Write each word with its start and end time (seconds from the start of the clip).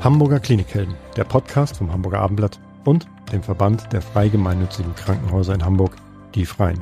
Hamburger 0.00 0.38
Klinikhelden, 0.38 0.94
der 1.16 1.24
Podcast 1.24 1.78
vom 1.78 1.92
Hamburger 1.92 2.20
Abendblatt 2.20 2.60
und 2.84 3.08
dem 3.32 3.42
Verband 3.42 3.92
der 3.92 4.00
frei 4.00 4.28
gemeinnützigen 4.28 4.94
Krankenhäuser 4.94 5.54
in 5.54 5.64
Hamburg, 5.64 5.96
die 6.36 6.46
Freien. 6.46 6.80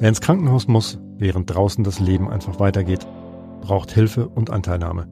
Wer 0.00 0.08
ins 0.08 0.22
Krankenhaus 0.22 0.66
muss, 0.66 0.98
während 1.18 1.54
draußen 1.54 1.84
das 1.84 2.00
Leben 2.00 2.30
einfach 2.30 2.58
weitergeht, 2.58 3.06
braucht 3.60 3.92
Hilfe 3.92 4.28
und 4.28 4.48
Anteilnahme. 4.48 5.06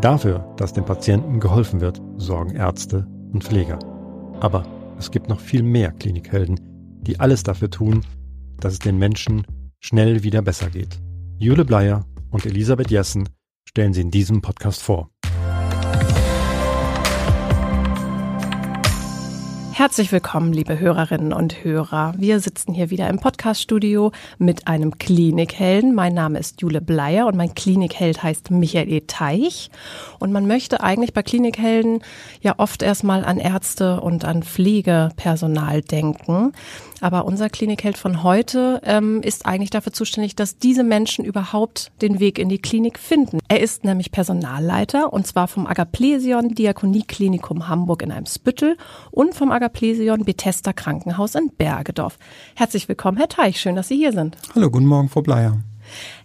Dafür, 0.00 0.54
dass 0.56 0.72
dem 0.72 0.86
Patienten 0.86 1.38
geholfen 1.38 1.82
wird, 1.82 2.00
sorgen 2.16 2.56
Ärzte 2.56 3.06
und 3.34 3.44
Pfleger. 3.44 3.78
Aber 4.40 4.64
es 4.98 5.10
gibt 5.10 5.28
noch 5.28 5.38
viel 5.38 5.62
mehr 5.62 5.92
Klinikhelden, 5.92 6.60
die 7.02 7.20
alles 7.20 7.42
dafür 7.42 7.70
tun, 7.70 8.00
dass 8.58 8.72
es 8.72 8.78
den 8.78 8.96
Menschen 8.96 9.46
schnell 9.80 10.22
wieder 10.22 10.40
besser 10.40 10.70
geht. 10.70 10.98
Jule 11.38 11.66
Bleier 11.66 12.06
und 12.30 12.46
Elisabeth 12.46 12.90
Jessen 12.90 13.28
stellen 13.68 13.92
sie 13.92 14.00
in 14.00 14.10
diesem 14.10 14.40
Podcast 14.40 14.82
vor. 14.82 15.10
Herzlich 19.76 20.12
willkommen, 20.12 20.52
liebe 20.52 20.78
Hörerinnen 20.78 21.32
und 21.32 21.64
Hörer. 21.64 22.14
Wir 22.16 22.38
sitzen 22.38 22.74
hier 22.74 22.90
wieder 22.90 23.08
im 23.08 23.18
Podcaststudio 23.18 24.12
mit 24.38 24.68
einem 24.68 24.98
Klinikhelden. 24.98 25.96
Mein 25.96 26.14
Name 26.14 26.38
ist 26.38 26.60
Jule 26.60 26.80
Bleier 26.80 27.26
und 27.26 27.34
mein 27.34 27.56
Klinikheld 27.56 28.22
heißt 28.22 28.52
Michael 28.52 28.88
E. 28.88 29.00
Teich. 29.00 29.72
Und 30.20 30.30
man 30.30 30.46
möchte 30.46 30.80
eigentlich 30.80 31.12
bei 31.12 31.24
Klinikhelden 31.24 32.04
ja 32.40 32.54
oft 32.58 32.84
erstmal 32.84 33.24
an 33.24 33.38
Ärzte 33.38 34.00
und 34.00 34.24
an 34.24 34.44
Pflegepersonal 34.44 35.82
denken. 35.82 36.52
Aber 37.00 37.24
unser 37.24 37.50
Klinikheld 37.50 37.98
von 37.98 38.22
heute 38.22 38.80
ähm, 38.84 39.22
ist 39.22 39.44
eigentlich 39.44 39.70
dafür 39.70 39.92
zuständig, 39.92 40.36
dass 40.36 40.56
diese 40.56 40.84
Menschen 40.84 41.24
überhaupt 41.24 41.90
den 42.00 42.20
Weg 42.20 42.38
in 42.38 42.48
die 42.48 42.60
Klinik 42.60 42.98
finden. 42.98 43.40
Er 43.48 43.60
ist 43.60 43.84
nämlich 43.84 44.12
Personalleiter 44.12 45.12
und 45.12 45.26
zwar 45.26 45.48
vom 45.48 45.66
Agaplesion 45.66 46.54
Diakonieklinikum 46.54 47.68
Hamburg 47.68 48.02
in 48.02 48.12
Eimsbüttel 48.12 48.78
und 49.10 49.34
vom 49.34 49.50
Agaplesion 49.50 49.63
Bethesda 49.68 50.72
Krankenhaus 50.72 51.34
in 51.34 51.50
Bergedorf. 51.56 52.18
Herzlich 52.54 52.88
willkommen, 52.88 53.18
Herr 53.18 53.28
Teich. 53.28 53.60
Schön, 53.60 53.76
dass 53.76 53.88
Sie 53.88 53.96
hier 53.96 54.12
sind. 54.12 54.36
Hallo, 54.54 54.70
guten 54.70 54.86
Morgen, 54.86 55.08
Frau 55.08 55.22
Bleier. 55.22 55.58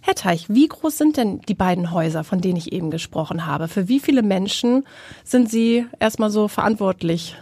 Herr 0.00 0.14
Teich, 0.14 0.48
wie 0.48 0.66
groß 0.68 0.96
sind 0.96 1.16
denn 1.16 1.40
die 1.48 1.54
beiden 1.54 1.92
Häuser, 1.92 2.24
von 2.24 2.40
denen 2.40 2.56
ich 2.56 2.72
eben 2.72 2.90
gesprochen 2.90 3.46
habe? 3.46 3.68
Für 3.68 3.88
wie 3.88 4.00
viele 4.00 4.22
Menschen 4.22 4.84
sind 5.24 5.50
Sie 5.50 5.86
erstmal 5.98 6.30
so 6.30 6.48
verantwortlich? 6.48 7.36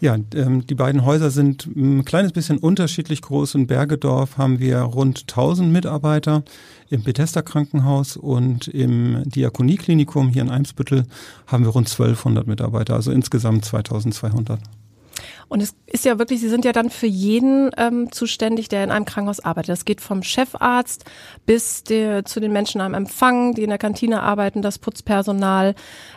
Ja, 0.00 0.16
ähm, 0.34 0.66
die 0.66 0.74
beiden 0.74 1.04
Häuser 1.04 1.30
sind 1.30 1.66
ein 1.76 2.04
kleines 2.04 2.32
bisschen 2.32 2.58
unterschiedlich 2.58 3.22
groß. 3.22 3.54
In 3.54 3.68
Bergedorf 3.68 4.36
haben 4.36 4.58
wir 4.58 4.78
rund 4.80 5.20
1000 5.20 5.72
Mitarbeiter, 5.72 6.42
im 6.90 7.04
Bethesda 7.04 7.40
Krankenhaus 7.40 8.16
und 8.16 8.66
im 8.66 9.22
Diakonieklinikum 9.24 10.28
hier 10.28 10.42
in 10.42 10.50
Eimsbüttel 10.50 11.04
haben 11.46 11.64
wir 11.64 11.70
rund 11.70 11.88
1200 11.88 12.48
Mitarbeiter, 12.48 12.94
also 12.94 13.12
insgesamt 13.12 13.64
2200. 13.64 14.58
Und 15.52 15.60
es 15.60 15.74
ist 15.84 16.06
ja 16.06 16.18
wirklich, 16.18 16.40
Sie 16.40 16.48
sind 16.48 16.64
ja 16.64 16.72
dann 16.72 16.88
für 16.88 17.06
jeden 17.06 17.70
ähm, 17.76 18.10
zuständig, 18.10 18.70
der 18.70 18.84
in 18.84 18.90
einem 18.90 19.04
Krankenhaus 19.04 19.40
arbeitet. 19.40 19.68
Das 19.68 19.84
geht 19.84 20.00
vom 20.00 20.22
Chefarzt 20.22 21.04
bis 21.44 21.84
der, 21.84 22.24
zu 22.24 22.40
den 22.40 22.52
Menschen 22.52 22.80
am 22.80 22.94
Empfang, 22.94 23.52
die 23.52 23.62
in 23.62 23.68
der 23.68 23.76
Kantine 23.76 24.22
arbeiten, 24.22 24.62
das 24.62 24.78
Putzpersonal. 24.78 25.74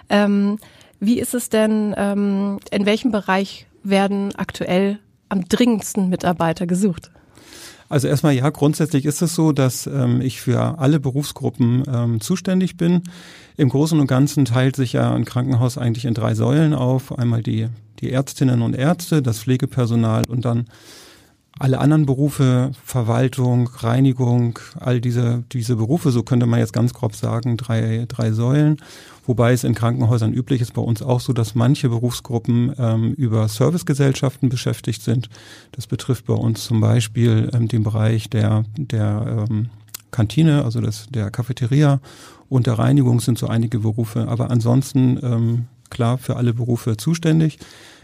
Ähm, 0.07 0.57
wie 1.01 1.19
ist 1.19 1.33
es 1.33 1.49
denn, 1.49 1.93
ähm, 1.97 2.59
in 2.71 2.85
welchem 2.85 3.11
Bereich 3.11 3.67
werden 3.83 4.33
aktuell 4.37 4.99
am 5.27 5.43
dringendsten 5.43 6.07
Mitarbeiter 6.07 6.65
gesucht? 6.65 7.11
Also 7.95 8.09
erstmal 8.09 8.33
ja, 8.33 8.49
grundsätzlich 8.49 9.05
ist 9.05 9.21
es 9.21 9.35
so, 9.35 9.53
dass 9.53 9.87
ähm, 9.87 10.19
ich 10.19 10.41
für 10.41 10.79
alle 10.79 10.99
Berufsgruppen 10.99 11.83
ähm, 11.87 12.19
zuständig 12.19 12.75
bin. 12.75 13.03
Im 13.55 13.69
Großen 13.69 13.97
und 13.97 14.07
Ganzen 14.07 14.43
teilt 14.43 14.75
sich 14.75 14.91
ja 14.91 15.13
ein 15.13 15.23
Krankenhaus 15.23 15.77
eigentlich 15.77 16.03
in 16.03 16.13
drei 16.13 16.35
Säulen 16.35 16.73
auf. 16.73 17.17
Einmal 17.17 17.41
die, 17.41 17.69
die 18.01 18.11
Ärztinnen 18.11 18.61
und 18.63 18.75
Ärzte, 18.75 19.21
das 19.21 19.39
Pflegepersonal 19.39 20.23
und 20.27 20.43
dann 20.43 20.65
alle 21.57 21.79
anderen 21.79 22.05
Berufe, 22.05 22.71
Verwaltung, 22.83 23.69
Reinigung, 23.77 24.59
all 24.77 24.99
diese, 24.99 25.43
diese 25.53 25.77
Berufe, 25.77 26.11
so 26.11 26.21
könnte 26.21 26.45
man 26.45 26.59
jetzt 26.59 26.73
ganz 26.73 26.93
grob 26.93 27.15
sagen, 27.15 27.55
drei, 27.55 28.05
drei 28.07 28.33
Säulen. 28.33 28.77
Wobei 29.25 29.53
es 29.53 29.63
in 29.63 29.73
Krankenhäusern 29.73 30.33
üblich 30.33 30.61
ist, 30.61 30.73
bei 30.73 30.81
uns 30.81 31.01
auch 31.01 31.19
so, 31.19 31.33
dass 31.33 31.55
manche 31.55 31.89
Berufsgruppen 31.89 32.73
ähm, 32.77 33.13
über 33.13 33.47
Servicegesellschaften 33.47 34.49
beschäftigt 34.49 35.01
sind. 35.01 35.29
Das 35.71 35.87
betrifft 35.87 36.25
bei 36.25 36.33
uns 36.33 36.65
zum 36.65 36.81
Beispiel 36.81 37.49
ähm, 37.53 37.67
den 37.67 37.83
Bereich 37.83 38.29
der, 38.29 38.65
der 38.77 39.47
ähm, 39.49 39.69
Kantine, 40.11 40.63
also 40.63 40.81
das, 40.81 41.07
der 41.09 41.31
Cafeteria 41.31 42.01
und 42.49 42.67
der 42.67 42.77
Reinigung 42.77 43.21
sind 43.21 43.37
so 43.37 43.47
einige 43.47 43.79
Berufe. 43.79 44.27
Aber 44.27 44.51
ansonsten 44.51 45.19
ähm, 45.23 45.65
klar 45.89 46.17
für 46.17 46.35
alle 46.35 46.53
Berufe 46.53 46.97
zuständig. 46.97 47.59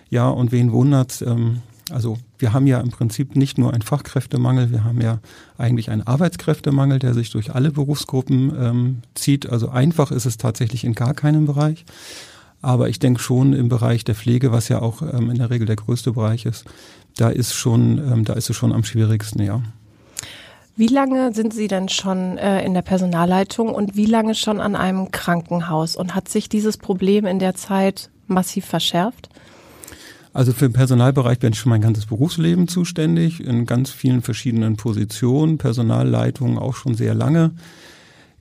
Ja, 0.10 0.28
und 0.30 0.52
wen 0.52 0.72
wundert, 0.72 1.22
ähm, 1.22 1.62
also 1.92 2.18
wir 2.38 2.54
haben 2.54 2.68
ja 2.68 2.80
im 2.80 2.90
Prinzip 2.90 3.36
nicht 3.36 3.58
nur 3.58 3.74
einen 3.74 3.82
Fachkräftemangel, 3.82 4.72
wir 4.72 4.84
haben 4.84 5.02
ja 5.02 5.20
eigentlich 5.58 5.90
einen 5.90 6.06
Arbeitskräftemangel, 6.06 7.00
der 7.00 7.14
sich 7.14 7.30
durch 7.32 7.54
alle 7.54 7.72
Berufsgruppen 7.72 8.52
ähm, 8.60 8.98
zieht. 9.16 9.50
Also 9.50 9.70
einfach 9.70 10.12
ist 10.12 10.26
es 10.26 10.38
tatsächlich 10.38 10.84
in 10.84 10.94
gar 10.94 11.14
keinem 11.14 11.46
Bereich. 11.46 11.86
Aber 12.62 12.90
ich 12.90 13.00
denke 13.00 13.20
schon 13.20 13.54
im 13.54 13.70
Bereich 13.70 14.04
der 14.04 14.16
Pflege, 14.16 14.52
was 14.52 14.70
ja 14.70 14.82
auch 14.82 15.02
ähm, 15.02 15.32
in 15.32 15.38
der 15.38 15.50
Regel 15.50 15.66
der 15.66 15.76
größte 15.76 16.14
Bereich 16.14 16.46
ist, 16.46 16.66
da 17.18 17.30
ist 17.30 17.54
schon, 17.54 17.98
ähm, 17.98 18.24
da 18.24 18.34
ist 18.34 18.50
es 18.50 18.56
schon 18.56 18.72
am 18.72 18.84
schwierigsten, 18.84 19.42
ja. 19.42 19.62
Wie 20.76 20.88
lange 20.88 21.34
sind 21.34 21.54
Sie 21.54 21.68
denn 21.68 21.90
schon 21.90 22.38
äh, 22.38 22.64
in 22.64 22.74
der 22.74 22.82
Personalleitung 22.82 23.70
und 23.70 23.96
wie 23.96 24.06
lange 24.06 24.36
schon 24.36 24.62
an 24.62 24.76
einem 24.76 25.12
Krankenhaus? 25.12 25.96
Und 25.96 26.16
hat 26.16 26.30
sich 26.30 26.50
dieses 26.50 26.78
Problem 26.78 27.26
in 27.26 27.40
der 27.40 27.56
Zeit 27.56 28.10
massiv 28.28 28.66
verschärft? 28.66 29.30
Also 30.34 30.54
für 30.54 30.70
den 30.70 30.74
Personalbereich 30.74 31.40
bin 31.40 31.52
ich 31.52 31.60
schon 31.60 31.72
mein 31.72 31.82
ganzes 31.82 32.06
Berufsleben 32.06 32.68
zuständig, 32.68 33.46
in 33.46 33.66
ganz 33.66 33.90
vielen 33.90 34.22
verschiedenen 34.22 34.78
Positionen, 34.78 35.58
Personalleitung 35.58 36.58
auch 36.58 36.76
schon 36.76 36.96
sehr 36.96 37.14
lange. 37.14 37.52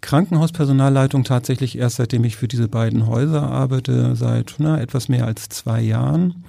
Krankenhauspersonalleitung 0.00 1.24
tatsächlich 1.24 1.76
erst 1.76 1.96
seitdem 1.96 2.24
ich 2.24 2.36
für 2.36 2.48
diese 2.48 2.68
beiden 2.68 3.06
Häuser 3.06 3.42
arbeite, 3.42 4.14
seit 4.16 4.54
na, 4.58 4.80
etwas 4.80 5.08
mehr 5.08 5.26
als 5.26 5.48
zwei 5.48 5.80
Jahren. 5.80 6.44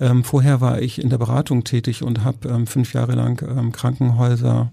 Ähm, 0.00 0.22
vorher 0.22 0.60
war 0.60 0.80
ich 0.80 1.00
in 1.00 1.08
der 1.08 1.18
Beratung 1.18 1.64
tätig 1.64 2.02
und 2.02 2.22
habe 2.22 2.48
ähm, 2.48 2.66
fünf 2.66 2.92
Jahre 2.92 3.14
lang 3.14 3.42
ähm, 3.42 3.72
Krankenhäuser 3.72 4.70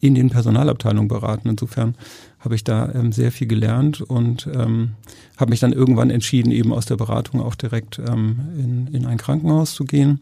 in 0.00 0.14
den 0.14 0.30
Personalabteilungen 0.30 1.08
beraten. 1.08 1.48
Insofern 1.48 1.94
habe 2.44 2.54
ich 2.54 2.64
da 2.64 2.92
ähm, 2.92 3.12
sehr 3.12 3.32
viel 3.32 3.46
gelernt 3.46 4.00
und 4.00 4.48
ähm, 4.52 4.92
habe 5.36 5.50
mich 5.50 5.60
dann 5.60 5.72
irgendwann 5.72 6.10
entschieden, 6.10 6.50
eben 6.50 6.72
aus 6.72 6.86
der 6.86 6.96
Beratung 6.96 7.40
auch 7.40 7.54
direkt 7.54 7.98
ähm, 7.98 8.40
in, 8.58 8.86
in 8.88 9.06
ein 9.06 9.18
Krankenhaus 9.18 9.74
zu 9.74 9.84
gehen. 9.84 10.20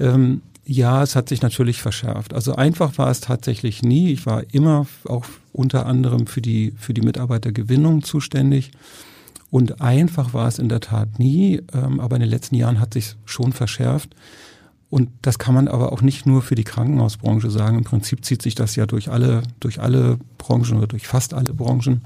Ähm, 0.00 0.42
ja, 0.64 1.02
es 1.02 1.14
hat 1.14 1.28
sich 1.28 1.42
natürlich 1.42 1.80
verschärft. 1.80 2.34
Also 2.34 2.56
einfach 2.56 2.98
war 2.98 3.10
es 3.10 3.20
tatsächlich 3.20 3.82
nie. 3.82 4.12
Ich 4.12 4.26
war 4.26 4.42
immer 4.52 4.86
auch 5.04 5.24
unter 5.52 5.86
anderem 5.86 6.26
für 6.26 6.42
die, 6.42 6.72
für 6.76 6.92
die 6.92 7.02
Mitarbeitergewinnung 7.02 8.02
zuständig. 8.02 8.72
Und 9.50 9.80
einfach 9.80 10.34
war 10.34 10.48
es 10.48 10.58
in 10.58 10.68
der 10.68 10.80
Tat 10.80 11.18
nie, 11.18 11.62
ähm, 11.72 12.00
aber 12.00 12.16
in 12.16 12.22
den 12.22 12.30
letzten 12.30 12.56
Jahren 12.56 12.80
hat 12.80 12.94
sich 12.94 13.14
schon 13.26 13.52
verschärft. 13.52 14.10
Und 14.88 15.10
das 15.22 15.38
kann 15.38 15.54
man 15.54 15.68
aber 15.68 15.92
auch 15.92 16.00
nicht 16.00 16.26
nur 16.26 16.42
für 16.42 16.54
die 16.54 16.64
Krankenhausbranche 16.64 17.50
sagen. 17.50 17.78
Im 17.78 17.84
Prinzip 17.84 18.24
zieht 18.24 18.42
sich 18.42 18.54
das 18.54 18.76
ja 18.76 18.86
durch 18.86 19.10
alle, 19.10 19.42
durch 19.58 19.80
alle 19.80 20.18
Branchen 20.38 20.78
oder 20.78 20.86
durch 20.86 21.08
fast 21.08 21.34
alle 21.34 21.52
Branchen. 21.52 22.02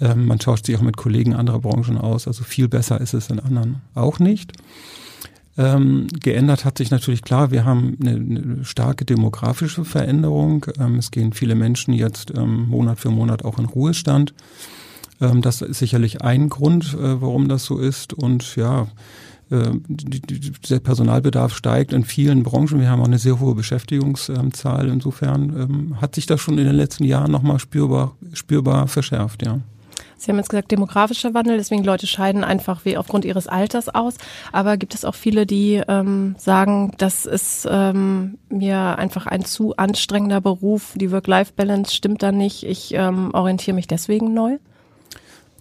Ähm, 0.00 0.26
man 0.26 0.38
tauscht 0.38 0.66
sich 0.66 0.76
auch 0.76 0.82
mit 0.82 0.96
Kollegen 0.96 1.34
anderer 1.34 1.60
Branchen 1.60 1.98
aus. 1.98 2.26
Also 2.26 2.42
viel 2.42 2.68
besser 2.68 3.00
ist 3.00 3.14
es 3.14 3.28
in 3.28 3.38
anderen 3.38 3.82
auch 3.94 4.18
nicht. 4.18 4.52
Ähm, 5.58 6.06
geändert 6.20 6.64
hat 6.64 6.76
sich 6.76 6.90
natürlich 6.90 7.22
klar, 7.22 7.50
wir 7.50 7.64
haben 7.64 7.96
eine, 8.00 8.10
eine 8.10 8.64
starke 8.64 9.04
demografische 9.04 9.84
Veränderung. 9.84 10.66
Ähm, 10.78 10.96
es 10.96 11.10
gehen 11.10 11.32
viele 11.32 11.54
Menschen 11.54 11.94
jetzt 11.94 12.32
ähm, 12.36 12.68
Monat 12.68 13.00
für 13.00 13.10
Monat 13.10 13.44
auch 13.44 13.58
in 13.58 13.64
Ruhestand. 13.64 14.34
Ähm, 15.20 15.40
das 15.40 15.62
ist 15.62 15.78
sicherlich 15.78 16.22
ein 16.22 16.50
Grund, 16.50 16.94
äh, 16.94 17.20
warum 17.20 17.48
das 17.48 17.64
so 17.64 17.78
ist. 17.78 18.12
Und 18.12 18.56
ja, 18.56 18.88
der 19.48 20.80
Personalbedarf 20.80 21.54
steigt 21.54 21.92
in 21.92 22.04
vielen 22.04 22.42
Branchen. 22.42 22.80
Wir 22.80 22.90
haben 22.90 23.00
auch 23.00 23.06
eine 23.06 23.18
sehr 23.18 23.38
hohe 23.38 23.54
Beschäftigungszahl. 23.54 24.88
Insofern 24.88 25.42
ähm, 25.56 26.00
hat 26.00 26.14
sich 26.16 26.26
das 26.26 26.40
schon 26.40 26.58
in 26.58 26.66
den 26.66 26.74
letzten 26.74 27.04
Jahren 27.04 27.30
nochmal 27.30 27.58
spürbar, 27.58 28.16
spürbar 28.32 28.88
verschärft, 28.88 29.44
ja. 29.44 29.60
Sie 30.18 30.30
haben 30.30 30.38
jetzt 30.38 30.48
gesagt, 30.48 30.70
demografischer 30.70 31.34
Wandel, 31.34 31.58
deswegen 31.58 31.84
Leute 31.84 32.06
scheiden 32.06 32.42
einfach 32.42 32.84
wie 32.84 32.96
aufgrund 32.96 33.24
ihres 33.24 33.46
Alters 33.46 33.88
aus. 33.88 34.14
Aber 34.50 34.76
gibt 34.76 34.94
es 34.94 35.04
auch 35.04 35.14
viele, 35.14 35.46
die 35.46 35.82
ähm, 35.86 36.34
sagen, 36.38 36.92
das 36.96 37.26
ist 37.26 37.68
ähm, 37.70 38.38
mir 38.48 38.98
einfach 38.98 39.26
ein 39.26 39.44
zu 39.44 39.76
anstrengender 39.76 40.40
Beruf, 40.40 40.94
die 40.96 41.12
Work-Life-Balance 41.12 41.94
stimmt 41.94 42.22
da 42.22 42.32
nicht, 42.32 42.64
ich 42.64 42.94
ähm, 42.94 43.30
orientiere 43.34 43.74
mich 43.74 43.86
deswegen 43.86 44.32
neu? 44.32 44.56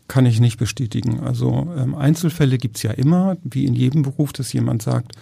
Kann 0.08 0.26
ich 0.26 0.40
nicht 0.40 0.58
bestätigen. 0.58 1.20
Also 1.22 1.68
ähm, 1.78 1.96
Einzelfälle 1.96 2.58
gibt's 2.58 2.84
ja 2.84 2.92
immer, 2.92 3.38
wie 3.44 3.66
in 3.66 3.74
jedem 3.74 4.04
Beruf, 4.04 4.34
dass 4.34 4.54
jemand 4.54 4.84
sagt, 4.84 5.14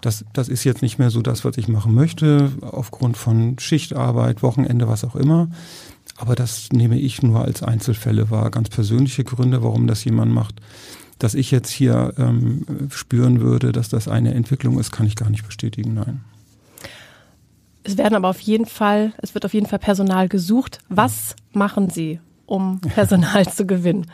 das, 0.00 0.24
das 0.32 0.48
ist 0.48 0.64
jetzt 0.64 0.82
nicht 0.82 0.98
mehr 0.98 1.10
so 1.10 1.22
das, 1.22 1.44
was 1.44 1.56
ich 1.58 1.68
machen 1.68 1.94
möchte, 1.94 2.50
aufgrund 2.60 3.16
von 3.16 3.58
Schichtarbeit, 3.58 4.42
Wochenende, 4.42 4.88
was 4.88 5.04
auch 5.04 5.14
immer. 5.14 5.48
Aber 6.16 6.34
das 6.34 6.70
nehme 6.72 6.98
ich 6.98 7.22
nur 7.22 7.42
als 7.42 7.62
Einzelfälle 7.62 8.30
wahr. 8.30 8.50
Ganz 8.50 8.68
persönliche 8.68 9.22
Gründe, 9.22 9.62
warum 9.62 9.86
das 9.86 10.04
jemand 10.04 10.32
macht. 10.32 10.60
dass 11.22 11.34
ich 11.34 11.52
jetzt 11.52 11.70
hier 11.70 12.14
ähm, 12.18 12.88
spüren 12.90 13.40
würde, 13.40 13.70
dass 13.70 13.88
das 13.88 14.08
eine 14.08 14.34
Entwicklung 14.34 14.80
ist, 14.80 14.90
kann 14.90 15.06
ich 15.06 15.14
gar 15.14 15.30
nicht 15.30 15.46
bestätigen, 15.46 15.94
nein. 15.94 16.24
Es 17.84 17.96
werden 17.96 18.14
aber 18.14 18.28
auf 18.28 18.40
jeden 18.40 18.66
Fall, 18.66 19.12
es 19.18 19.34
wird 19.34 19.44
auf 19.44 19.54
jeden 19.54 19.66
Fall 19.66 19.78
Personal 19.78 20.28
gesucht. 20.28 20.80
Was 20.88 21.36
machen 21.52 21.90
Sie, 21.90 22.20
um 22.52 22.80
Personal 22.80 23.48
zu 23.48 23.66
gewinnen? 23.66 24.06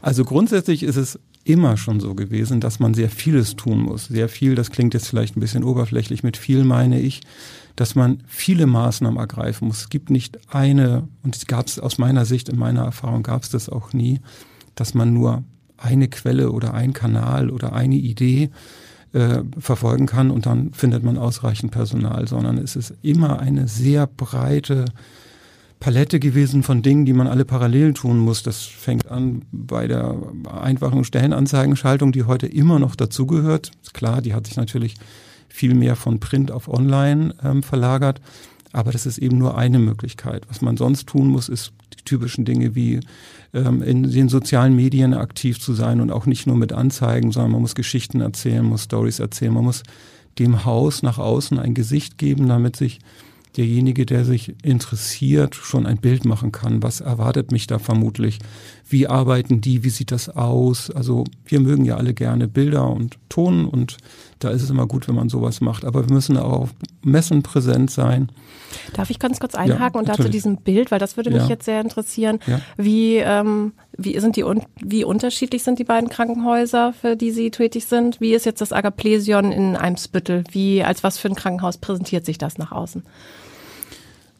Also 0.00 0.24
grundsätzlich 0.24 0.84
ist 0.84 0.96
es 0.96 1.18
immer 1.42 1.76
schon 1.76 1.98
so 2.00 2.14
gewesen, 2.14 2.60
dass 2.60 2.78
man 2.78 2.94
sehr 2.94 3.10
vieles 3.10 3.56
tun 3.56 3.80
muss. 3.80 4.06
Sehr 4.06 4.28
viel, 4.28 4.54
das 4.54 4.70
klingt 4.70 4.94
jetzt 4.94 5.08
vielleicht 5.08 5.36
ein 5.36 5.40
bisschen 5.40 5.64
oberflächlich, 5.64 6.22
mit 6.22 6.36
viel 6.36 6.64
meine 6.64 7.00
ich, 7.00 7.22
dass 7.74 7.94
man 7.94 8.22
viele 8.26 8.66
Maßnahmen 8.66 9.18
ergreifen 9.18 9.68
muss. 9.68 9.80
Es 9.80 9.88
gibt 9.88 10.10
nicht 10.10 10.38
eine, 10.54 11.08
und 11.22 11.36
es 11.36 11.46
gab 11.46 11.66
es 11.66 11.78
aus 11.78 11.98
meiner 11.98 12.24
Sicht, 12.24 12.48
in 12.48 12.58
meiner 12.58 12.84
Erfahrung 12.84 13.22
gab 13.22 13.42
es 13.42 13.50
das 13.50 13.68
auch 13.68 13.92
nie, 13.92 14.20
dass 14.76 14.94
man 14.94 15.12
nur 15.12 15.42
eine 15.76 16.08
Quelle 16.08 16.52
oder 16.52 16.72
ein 16.72 16.92
Kanal 16.92 17.50
oder 17.50 17.72
eine 17.72 17.96
Idee 17.96 18.50
äh, 19.12 19.42
verfolgen 19.58 20.06
kann 20.06 20.30
und 20.30 20.46
dann 20.46 20.72
findet 20.72 21.02
man 21.02 21.18
ausreichend 21.18 21.72
Personal, 21.72 22.28
sondern 22.28 22.58
es 22.58 22.76
ist 22.76 22.94
immer 23.02 23.40
eine 23.40 23.68
sehr 23.68 24.06
breite 24.06 24.86
Palette 25.80 26.18
gewesen 26.20 26.62
von 26.62 26.82
Dingen, 26.82 27.04
die 27.04 27.12
man 27.12 27.26
alle 27.26 27.44
parallel 27.44 27.94
tun 27.94 28.18
muss. 28.18 28.42
Das 28.42 28.62
fängt 28.62 29.10
an 29.10 29.42
bei 29.52 29.86
der 29.86 30.16
einfachen 30.60 31.04
Stellenanzeigenschaltung, 31.04 32.12
die 32.12 32.24
heute 32.24 32.46
immer 32.46 32.78
noch 32.78 32.96
dazugehört. 32.96 33.70
Klar, 33.92 34.22
die 34.22 34.34
hat 34.34 34.46
sich 34.46 34.56
natürlich 34.56 34.94
viel 35.48 35.74
mehr 35.74 35.96
von 35.96 36.20
Print 36.20 36.50
auf 36.50 36.68
Online 36.68 37.34
ähm, 37.42 37.62
verlagert. 37.62 38.20
Aber 38.72 38.92
das 38.92 39.06
ist 39.06 39.18
eben 39.18 39.38
nur 39.38 39.56
eine 39.56 39.78
Möglichkeit. 39.78 40.42
Was 40.48 40.60
man 40.60 40.76
sonst 40.76 41.06
tun 41.06 41.28
muss, 41.28 41.48
ist 41.48 41.72
die 41.98 42.04
typischen 42.04 42.44
Dinge 42.44 42.74
wie 42.74 43.00
ähm, 43.54 43.82
in 43.82 44.10
den 44.10 44.28
sozialen 44.28 44.76
Medien 44.76 45.14
aktiv 45.14 45.60
zu 45.60 45.72
sein 45.72 46.00
und 46.00 46.10
auch 46.10 46.26
nicht 46.26 46.46
nur 46.46 46.56
mit 46.56 46.72
Anzeigen, 46.72 47.32
sondern 47.32 47.52
man 47.52 47.62
muss 47.62 47.74
Geschichten 47.74 48.20
erzählen, 48.20 48.64
muss 48.64 48.84
Stories 48.84 49.18
erzählen, 49.18 49.54
man 49.54 49.64
muss 49.64 49.82
dem 50.38 50.64
Haus 50.64 51.02
nach 51.02 51.18
außen 51.18 51.58
ein 51.58 51.74
Gesicht 51.74 52.18
geben, 52.18 52.48
damit 52.48 52.76
sich 52.76 52.98
derjenige, 53.56 54.06
der 54.06 54.24
sich 54.24 54.54
interessiert, 54.62 55.54
schon 55.54 55.86
ein 55.86 55.98
Bild 55.98 56.24
machen 56.24 56.52
kann. 56.52 56.82
Was 56.82 57.00
erwartet 57.00 57.52
mich 57.52 57.66
da 57.66 57.78
vermutlich? 57.78 58.38
Wie 58.88 59.06
arbeiten 59.06 59.60
die? 59.60 59.82
Wie 59.82 59.90
sieht 59.90 60.12
das 60.12 60.28
aus? 60.28 60.90
Also 60.90 61.24
wir 61.44 61.60
mögen 61.60 61.84
ja 61.84 61.96
alle 61.96 62.14
gerne 62.14 62.48
Bilder 62.48 62.88
und 62.88 63.18
Ton 63.28 63.66
und 63.66 63.96
da 64.38 64.50
ist 64.50 64.62
es 64.62 64.70
immer 64.70 64.86
gut, 64.86 65.08
wenn 65.08 65.14
man 65.14 65.28
sowas 65.28 65.60
macht. 65.60 65.84
Aber 65.84 66.06
wir 66.06 66.14
müssen 66.14 66.36
auch 66.36 66.52
auf 66.52 66.74
Messen 67.02 67.42
präsent 67.42 67.90
sein. 67.90 68.30
Darf 68.92 69.10
ich 69.10 69.18
ganz 69.18 69.40
kurz 69.40 69.54
einhaken 69.54 69.94
ja, 69.94 70.00
und 70.00 70.08
dazu 70.08 70.28
diesem 70.28 70.58
Bild, 70.58 70.90
weil 70.90 70.98
das 70.98 71.16
würde 71.16 71.30
mich 71.30 71.42
ja. 71.42 71.48
jetzt 71.48 71.64
sehr 71.64 71.80
interessieren. 71.80 72.40
Ja. 72.46 72.60
Wie, 72.76 73.16
ähm, 73.16 73.72
wie 73.96 74.18
sind 74.20 74.36
die 74.36 74.44
wie 74.82 75.04
unterschiedlich 75.04 75.62
sind 75.62 75.78
die 75.78 75.84
beiden 75.84 76.10
Krankenhäuser, 76.10 76.92
für 76.92 77.16
die 77.16 77.30
Sie 77.30 77.50
tätig 77.50 77.86
sind? 77.86 78.20
Wie 78.20 78.34
ist 78.34 78.44
jetzt 78.44 78.60
das 78.60 78.72
Agaplesion 78.72 79.52
in 79.52 79.76
Eimsbüttel? 79.76 80.44
Wie 80.50 80.84
als 80.84 81.02
was 81.02 81.18
für 81.18 81.28
ein 81.28 81.34
Krankenhaus 81.34 81.78
präsentiert 81.78 82.26
sich 82.26 82.36
das 82.36 82.58
nach 82.58 82.72
außen? 82.72 83.02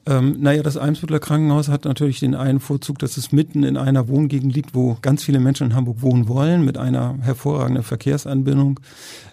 Ähm, 0.08 0.36
naja, 0.40 0.62
das 0.62 0.76
Eimsbütteler 0.76 1.18
Krankenhaus 1.18 1.68
hat 1.68 1.84
natürlich 1.84 2.20
den 2.20 2.36
einen 2.36 2.60
Vorzug, 2.60 3.00
dass 3.00 3.16
es 3.16 3.32
mitten 3.32 3.64
in 3.64 3.76
einer 3.76 4.06
Wohngegend 4.06 4.54
liegt, 4.54 4.74
wo 4.74 4.96
ganz 5.02 5.24
viele 5.24 5.40
Menschen 5.40 5.68
in 5.68 5.74
Hamburg 5.74 6.00
wohnen 6.00 6.28
wollen, 6.28 6.64
mit 6.64 6.78
einer 6.78 7.16
hervorragenden 7.22 7.82
Verkehrsanbindung. 7.82 8.78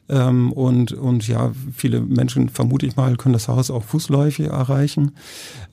Ähm, 0.10 0.52
und, 0.52 0.92
und 0.92 1.28
ja, 1.28 1.52
viele 1.76 2.02
Menschen, 2.02 2.50
vermute 2.50 2.88
ich 2.88 2.96
mal, 2.96 3.16
können 3.18 3.34
das 3.34 3.48
Haus 3.48 3.70
auch 3.70 3.84
fußläufig 3.84 4.48
erreichen. 4.48 5.12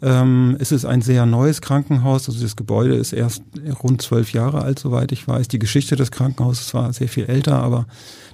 Ähm, 0.03 0.57
es 0.61 0.71
ist 0.71 0.85
ein 0.85 1.01
sehr 1.01 1.25
neues 1.25 1.63
Krankenhaus, 1.63 2.29
also 2.29 2.43
das 2.43 2.55
Gebäude 2.55 2.95
ist 2.95 3.15
erst 3.15 3.43
rund 3.83 4.03
zwölf 4.03 4.35
Jahre 4.35 4.63
alt, 4.63 4.79
soweit 4.79 5.13
ich 5.13 5.27
weiß. 5.27 5.49
Die 5.49 5.59
Geschichte 5.59 5.97
des 5.97 6.11
Krankenhauses 6.11 6.75
war 6.75 6.93
sehr 6.93 7.09
viel 7.09 7.25
älter, 7.25 7.63
aber 7.63 7.87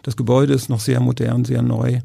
das 0.03 0.17
Gebäude 0.17 0.53
ist 0.53 0.69
noch 0.69 0.81
sehr 0.81 1.01
modern, 1.01 1.45
sehr 1.45 1.63
neu. 1.63 2.01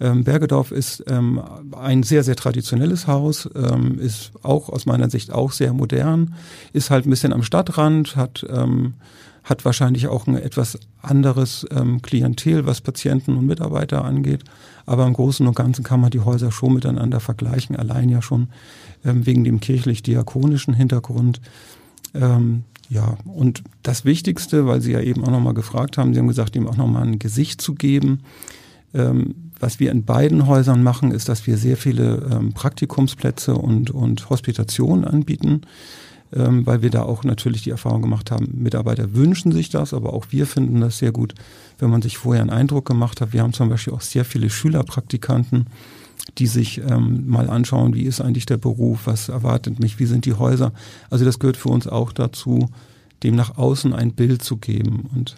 Ähm, 0.00 0.24
Bergedorf 0.24 0.70
ist 0.70 1.04
ähm, 1.08 1.42
ein 1.76 2.02
sehr, 2.02 2.22
sehr 2.22 2.36
traditionelles 2.36 3.06
Haus, 3.06 3.48
ähm, 3.54 3.98
ist 3.98 4.32
auch 4.42 4.68
aus 4.68 4.86
meiner 4.86 5.10
Sicht 5.10 5.32
auch 5.32 5.52
sehr 5.52 5.72
modern, 5.72 6.34
ist 6.72 6.90
halt 6.90 7.06
ein 7.06 7.10
bisschen 7.10 7.32
am 7.32 7.42
Stadtrand, 7.42 8.14
hat, 8.14 8.46
ähm, 8.48 8.94
hat 9.42 9.64
wahrscheinlich 9.64 10.06
auch 10.06 10.26
ein 10.26 10.36
etwas 10.36 10.78
anderes 11.02 11.66
ähm, 11.72 12.00
Klientel, 12.02 12.64
was 12.66 12.80
Patienten 12.80 13.36
und 13.36 13.46
Mitarbeiter 13.46 14.04
angeht. 14.04 14.44
Aber 14.86 15.06
im 15.06 15.14
Großen 15.14 15.46
und 15.46 15.56
Ganzen 15.56 15.84
kann 15.84 16.00
man 16.00 16.10
die 16.10 16.20
Häuser 16.20 16.52
schon 16.52 16.74
miteinander 16.74 17.20
vergleichen, 17.20 17.76
allein 17.76 18.08
ja 18.08 18.22
schon 18.22 18.48
ähm, 19.04 19.26
wegen 19.26 19.44
dem 19.44 19.60
kirchlich-diakonischen 19.60 20.74
Hintergrund. 20.74 21.40
Ja, 22.88 23.18
und 23.26 23.62
das 23.82 24.06
Wichtigste, 24.06 24.66
weil 24.66 24.80
Sie 24.80 24.92
ja 24.92 25.00
eben 25.00 25.22
auch 25.22 25.30
nochmal 25.30 25.52
gefragt 25.52 25.98
haben, 25.98 26.14
Sie 26.14 26.20
haben 26.20 26.26
gesagt, 26.26 26.56
ihm 26.56 26.66
auch 26.66 26.76
nochmal 26.76 27.02
ein 27.02 27.18
Gesicht 27.18 27.60
zu 27.60 27.74
geben. 27.74 28.20
Ähm, 28.94 29.47
was 29.60 29.80
wir 29.80 29.90
in 29.90 30.04
beiden 30.04 30.46
Häusern 30.46 30.82
machen, 30.82 31.10
ist, 31.10 31.28
dass 31.28 31.46
wir 31.46 31.56
sehr 31.56 31.76
viele 31.76 32.28
ähm, 32.30 32.52
Praktikumsplätze 32.52 33.54
und, 33.54 33.90
und 33.90 34.30
Hospitationen 34.30 35.04
anbieten, 35.04 35.62
ähm, 36.32 36.66
weil 36.66 36.82
wir 36.82 36.90
da 36.90 37.02
auch 37.02 37.24
natürlich 37.24 37.62
die 37.62 37.70
Erfahrung 37.70 38.02
gemacht 38.02 38.30
haben, 38.30 38.48
Mitarbeiter 38.54 39.14
wünschen 39.14 39.52
sich 39.52 39.70
das, 39.70 39.94
aber 39.94 40.12
auch 40.12 40.26
wir 40.30 40.46
finden 40.46 40.80
das 40.80 40.98
sehr 40.98 41.12
gut, 41.12 41.34
wenn 41.78 41.90
man 41.90 42.02
sich 42.02 42.18
vorher 42.18 42.42
einen 42.42 42.50
Eindruck 42.50 42.86
gemacht 42.86 43.20
hat. 43.20 43.32
Wir 43.32 43.42
haben 43.42 43.52
zum 43.52 43.68
Beispiel 43.68 43.94
auch 43.94 44.00
sehr 44.00 44.24
viele 44.24 44.50
Schülerpraktikanten, 44.50 45.66
die 46.36 46.46
sich 46.46 46.78
ähm, 46.78 47.28
mal 47.28 47.48
anschauen, 47.48 47.94
wie 47.94 48.02
ist 48.02 48.20
eigentlich 48.20 48.46
der 48.46 48.58
Beruf, 48.58 49.06
was 49.06 49.28
erwartet 49.28 49.80
mich, 49.80 49.98
wie 49.98 50.06
sind 50.06 50.24
die 50.26 50.34
Häuser. 50.34 50.72
Also 51.10 51.24
das 51.24 51.38
gehört 51.38 51.56
für 51.56 51.70
uns 51.70 51.86
auch 51.86 52.12
dazu, 52.12 52.68
dem 53.22 53.34
nach 53.34 53.56
außen 53.56 53.92
ein 53.92 54.12
Bild 54.12 54.42
zu 54.42 54.58
geben 54.58 55.08
und 55.14 55.36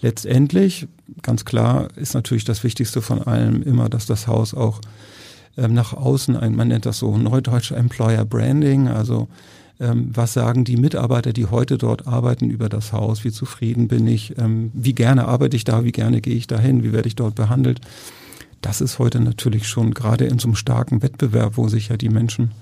letztendlich, 0.00 0.86
ganz 1.22 1.44
klar, 1.44 1.88
ist 1.96 2.14
natürlich 2.14 2.44
das 2.44 2.64
Wichtigste 2.64 3.02
von 3.02 3.22
allem 3.22 3.62
immer, 3.62 3.88
dass 3.88 4.06
das 4.06 4.26
Haus 4.26 4.54
auch 4.54 4.80
ähm, 5.56 5.74
nach 5.74 5.92
außen 5.92 6.36
ein, 6.36 6.54
man 6.54 6.68
nennt 6.68 6.86
das 6.86 6.98
so 6.98 7.16
neudeutsche 7.16 7.76
Employer 7.76 8.24
Branding, 8.24 8.88
also 8.88 9.28
ähm, 9.80 10.10
was 10.12 10.32
sagen 10.32 10.64
die 10.64 10.76
Mitarbeiter, 10.76 11.32
die 11.32 11.46
heute 11.46 11.78
dort 11.78 12.06
arbeiten 12.06 12.50
über 12.50 12.68
das 12.68 12.92
Haus, 12.92 13.24
wie 13.24 13.30
zufrieden 13.30 13.88
bin 13.88 14.06
ich, 14.06 14.36
ähm, 14.38 14.70
wie 14.74 14.94
gerne 14.94 15.26
arbeite 15.26 15.56
ich 15.56 15.64
da, 15.64 15.84
wie 15.84 15.92
gerne 15.92 16.20
gehe 16.20 16.34
ich 16.34 16.46
dahin, 16.46 16.82
wie 16.82 16.92
werde 16.92 17.08
ich 17.08 17.16
dort 17.16 17.34
behandelt. 17.34 17.80
Das 18.60 18.80
ist 18.80 18.98
heute 18.98 19.20
natürlich 19.20 19.68
schon 19.68 19.94
gerade 19.94 20.24
in 20.24 20.38
so 20.38 20.48
einem 20.48 20.56
starken 20.56 21.02
Wettbewerb, 21.02 21.56
wo 21.56 21.68
sich 21.68 21.88
ja 21.88 21.96
die 21.96 22.08
Menschen 22.08 22.52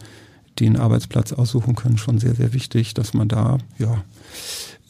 den 0.61 0.77
Arbeitsplatz 0.77 1.33
aussuchen 1.33 1.75
können, 1.75 1.99
schon 1.99 2.19
sehr, 2.19 2.35
sehr 2.35 2.53
wichtig, 2.53 2.95
dass 2.95 3.15
man 3.15 3.29
da 3.29 3.59
ja 3.79 4.03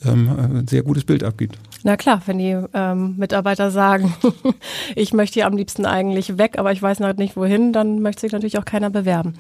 ähm, 0.05 0.29
ein 0.39 0.69
sehr 0.69 0.83
gutes 0.83 1.05
Bild 1.05 1.25
abgibt. 1.25 1.59
Na 1.83 1.97
klar, 1.97 2.21
wenn 2.27 2.39
die 2.39 2.57
ähm, 2.75 3.15
Mitarbeiter 3.17 3.71
sagen, 3.71 4.15
ich 4.97 5.13
möchte 5.13 5.35
hier 5.35 5.47
am 5.47 5.57
liebsten 5.57 5.87
eigentlich 5.87 6.39
weg, 6.39 6.59
aber 6.59 6.73
ich 6.73 6.83
weiß 6.83 7.01
noch 7.01 7.15
nicht 7.15 7.37
wohin, 7.37 7.73
dann 7.73 8.01
möchte 8.01 8.23
sich 8.23 8.33
natürlich 8.33 8.59
auch 8.59 8.65
keiner 8.65 8.91
bewerben. 8.91 9.35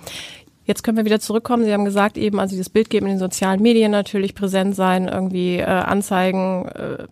Jetzt 0.66 0.82
können 0.82 0.96
wir 0.96 1.04
wieder 1.04 1.20
zurückkommen. 1.20 1.64
Sie 1.64 1.72
haben 1.72 1.84
gesagt 1.84 2.18
eben, 2.18 2.40
also 2.40 2.50
dieses 2.50 2.70
Bild 2.70 2.90
geben 2.90 3.06
in 3.06 3.12
den 3.12 3.18
sozialen 3.20 3.62
Medien 3.62 3.92
natürlich 3.92 4.34
präsent 4.34 4.74
sein, 4.74 5.06
irgendwie 5.06 5.58
äh, 5.58 5.64
Anzeigen 5.64 6.66
äh, 6.66 7.04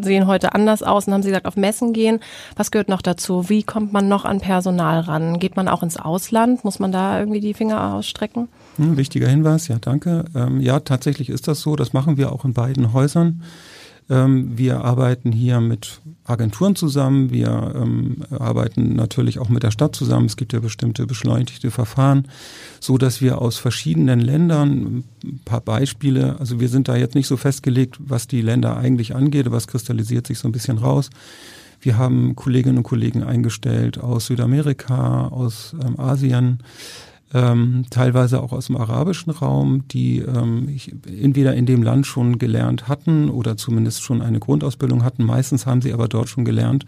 sehen 0.00 0.26
heute 0.26 0.54
anders 0.54 0.82
aus. 0.82 1.06
Und 1.06 1.12
haben 1.12 1.22
Sie 1.22 1.28
gesagt, 1.28 1.46
auf 1.46 1.56
Messen 1.56 1.92
gehen. 1.92 2.20
Was 2.56 2.70
gehört 2.70 2.88
noch 2.88 3.02
dazu? 3.02 3.50
Wie 3.50 3.64
kommt 3.64 3.92
man 3.92 4.08
noch 4.08 4.24
an 4.24 4.40
Personal 4.40 5.00
ran? 5.00 5.38
Geht 5.38 5.56
man 5.56 5.68
auch 5.68 5.82
ins 5.82 5.98
Ausland? 5.98 6.64
Muss 6.64 6.78
man 6.78 6.90
da 6.90 7.20
irgendwie 7.20 7.40
die 7.40 7.52
Finger 7.52 7.94
ausstrecken? 7.94 8.48
Hm, 8.76 8.96
wichtiger 8.96 9.28
Hinweis, 9.28 9.68
ja, 9.68 9.78
danke. 9.80 10.24
Ähm, 10.34 10.60
ja, 10.60 10.80
tatsächlich 10.80 11.28
ist 11.28 11.48
das 11.48 11.60
so. 11.60 11.76
Das 11.76 11.92
machen 11.92 12.16
wir 12.16 12.32
auch 12.32 12.44
in 12.44 12.54
beiden 12.54 12.92
Häusern. 12.92 13.42
Ähm, 14.10 14.58
wir 14.58 14.84
arbeiten 14.84 15.32
hier 15.32 15.60
mit 15.60 16.00
Agenturen 16.24 16.74
zusammen. 16.76 17.30
Wir 17.30 17.72
ähm, 17.74 18.24
arbeiten 18.30 18.94
natürlich 18.94 19.38
auch 19.38 19.48
mit 19.48 19.62
der 19.62 19.70
Stadt 19.70 19.94
zusammen. 19.94 20.26
Es 20.26 20.36
gibt 20.36 20.52
ja 20.52 20.60
bestimmte 20.60 21.06
beschleunigte 21.06 21.70
Verfahren, 21.70 22.28
so 22.80 22.98
dass 22.98 23.20
wir 23.20 23.40
aus 23.40 23.58
verschiedenen 23.58 24.20
Ländern 24.20 25.04
ein 25.24 25.40
paar 25.44 25.60
Beispiele, 25.60 26.38
also 26.38 26.60
wir 26.60 26.68
sind 26.68 26.88
da 26.88 26.96
jetzt 26.96 27.14
nicht 27.14 27.26
so 27.26 27.36
festgelegt, 27.36 27.96
was 28.00 28.26
die 28.26 28.40
Länder 28.40 28.76
eigentlich 28.76 29.14
angeht, 29.14 29.46
es 29.46 29.66
kristallisiert 29.66 30.26
sich 30.26 30.38
so 30.38 30.48
ein 30.48 30.52
bisschen 30.52 30.78
raus. 30.78 31.10
Wir 31.80 31.98
haben 31.98 32.36
Kolleginnen 32.36 32.78
und 32.78 32.84
Kollegen 32.84 33.24
eingestellt 33.24 33.98
aus 33.98 34.26
Südamerika, 34.26 35.28
aus 35.28 35.74
ähm, 35.84 35.98
Asien, 35.98 36.60
ähm, 37.34 37.86
teilweise 37.90 38.42
auch 38.42 38.52
aus 38.52 38.66
dem 38.66 38.76
arabischen 38.76 39.32
Raum, 39.32 39.88
die 39.88 40.18
ähm, 40.18 40.68
entweder 41.06 41.54
in 41.54 41.66
dem 41.66 41.82
Land 41.82 42.06
schon 42.06 42.38
gelernt 42.38 42.88
hatten 42.88 43.30
oder 43.30 43.56
zumindest 43.56 44.02
schon 44.02 44.20
eine 44.20 44.38
Grundausbildung 44.38 45.02
hatten. 45.02 45.24
Meistens 45.24 45.66
haben 45.66 45.80
sie 45.80 45.92
aber 45.92 46.08
dort 46.08 46.28
schon 46.28 46.44
gelernt 46.44 46.84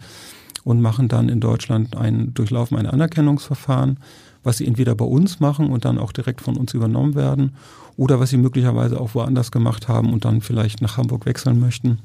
und 0.63 0.81
machen 0.81 1.07
dann 1.07 1.29
in 1.29 1.39
Deutschland 1.39 1.95
ein, 1.95 2.33
durchlaufen 2.33 2.77
ein 2.77 2.85
Anerkennungsverfahren, 2.85 3.97
was 4.43 4.57
sie 4.57 4.67
entweder 4.67 4.93
bei 4.93 5.05
uns 5.05 5.39
machen 5.39 5.69
und 5.69 5.85
dann 5.85 5.97
auch 5.97 6.11
direkt 6.11 6.41
von 6.41 6.57
uns 6.57 6.73
übernommen 6.73 7.15
werden 7.15 7.53
oder 7.97 8.19
was 8.19 8.29
sie 8.29 8.37
möglicherweise 8.37 8.99
auch 8.99 9.15
woanders 9.15 9.51
gemacht 9.51 9.87
haben 9.87 10.13
und 10.13 10.25
dann 10.25 10.41
vielleicht 10.41 10.81
nach 10.81 10.97
Hamburg 10.97 11.25
wechseln 11.25 11.59
möchten. 11.59 11.99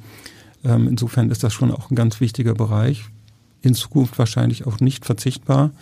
Ähm, 0.65 0.89
insofern 0.89 1.31
ist 1.31 1.45
das 1.45 1.53
schon 1.53 1.71
auch 1.71 1.91
ein 1.91 1.95
ganz 1.95 2.21
wichtiger 2.21 2.55
Bereich. 2.55 3.05
In 3.61 3.75
Zukunft 3.75 4.19
wahrscheinlich 4.19 4.67
auch 4.67 4.81
nicht 4.81 5.05
verzichtbar 5.05 5.73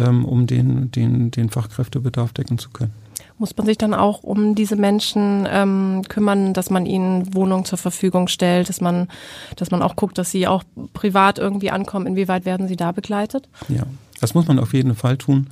ähm, 0.00 0.24
um 0.24 0.46
den, 0.46 0.90
den, 0.90 1.30
den 1.30 1.50
Fachkräftebedarf 1.50 2.32
decken 2.32 2.58
zu 2.58 2.70
können. 2.70 2.92
Muss 3.38 3.56
man 3.56 3.66
sich 3.66 3.78
dann 3.78 3.94
auch 3.94 4.22
um 4.22 4.54
diese 4.54 4.76
Menschen 4.76 5.48
ähm, 5.50 6.02
kümmern, 6.08 6.52
dass 6.52 6.68
man 6.68 6.84
ihnen 6.84 7.34
Wohnungen 7.34 7.64
zur 7.64 7.78
Verfügung 7.78 8.28
stellt, 8.28 8.68
dass 8.68 8.82
man, 8.82 9.08
dass 9.56 9.70
man 9.70 9.82
auch 9.82 9.96
guckt, 9.96 10.18
dass 10.18 10.30
sie 10.30 10.46
auch 10.46 10.62
privat 10.92 11.38
irgendwie 11.38 11.70
ankommen. 11.70 12.06
Inwieweit 12.06 12.44
werden 12.44 12.68
sie 12.68 12.76
da 12.76 12.92
begleitet? 12.92 13.48
Ja, 13.68 13.84
das 14.20 14.34
muss 14.34 14.46
man 14.46 14.58
auf 14.58 14.74
jeden 14.74 14.94
Fall 14.94 15.16
tun. 15.16 15.48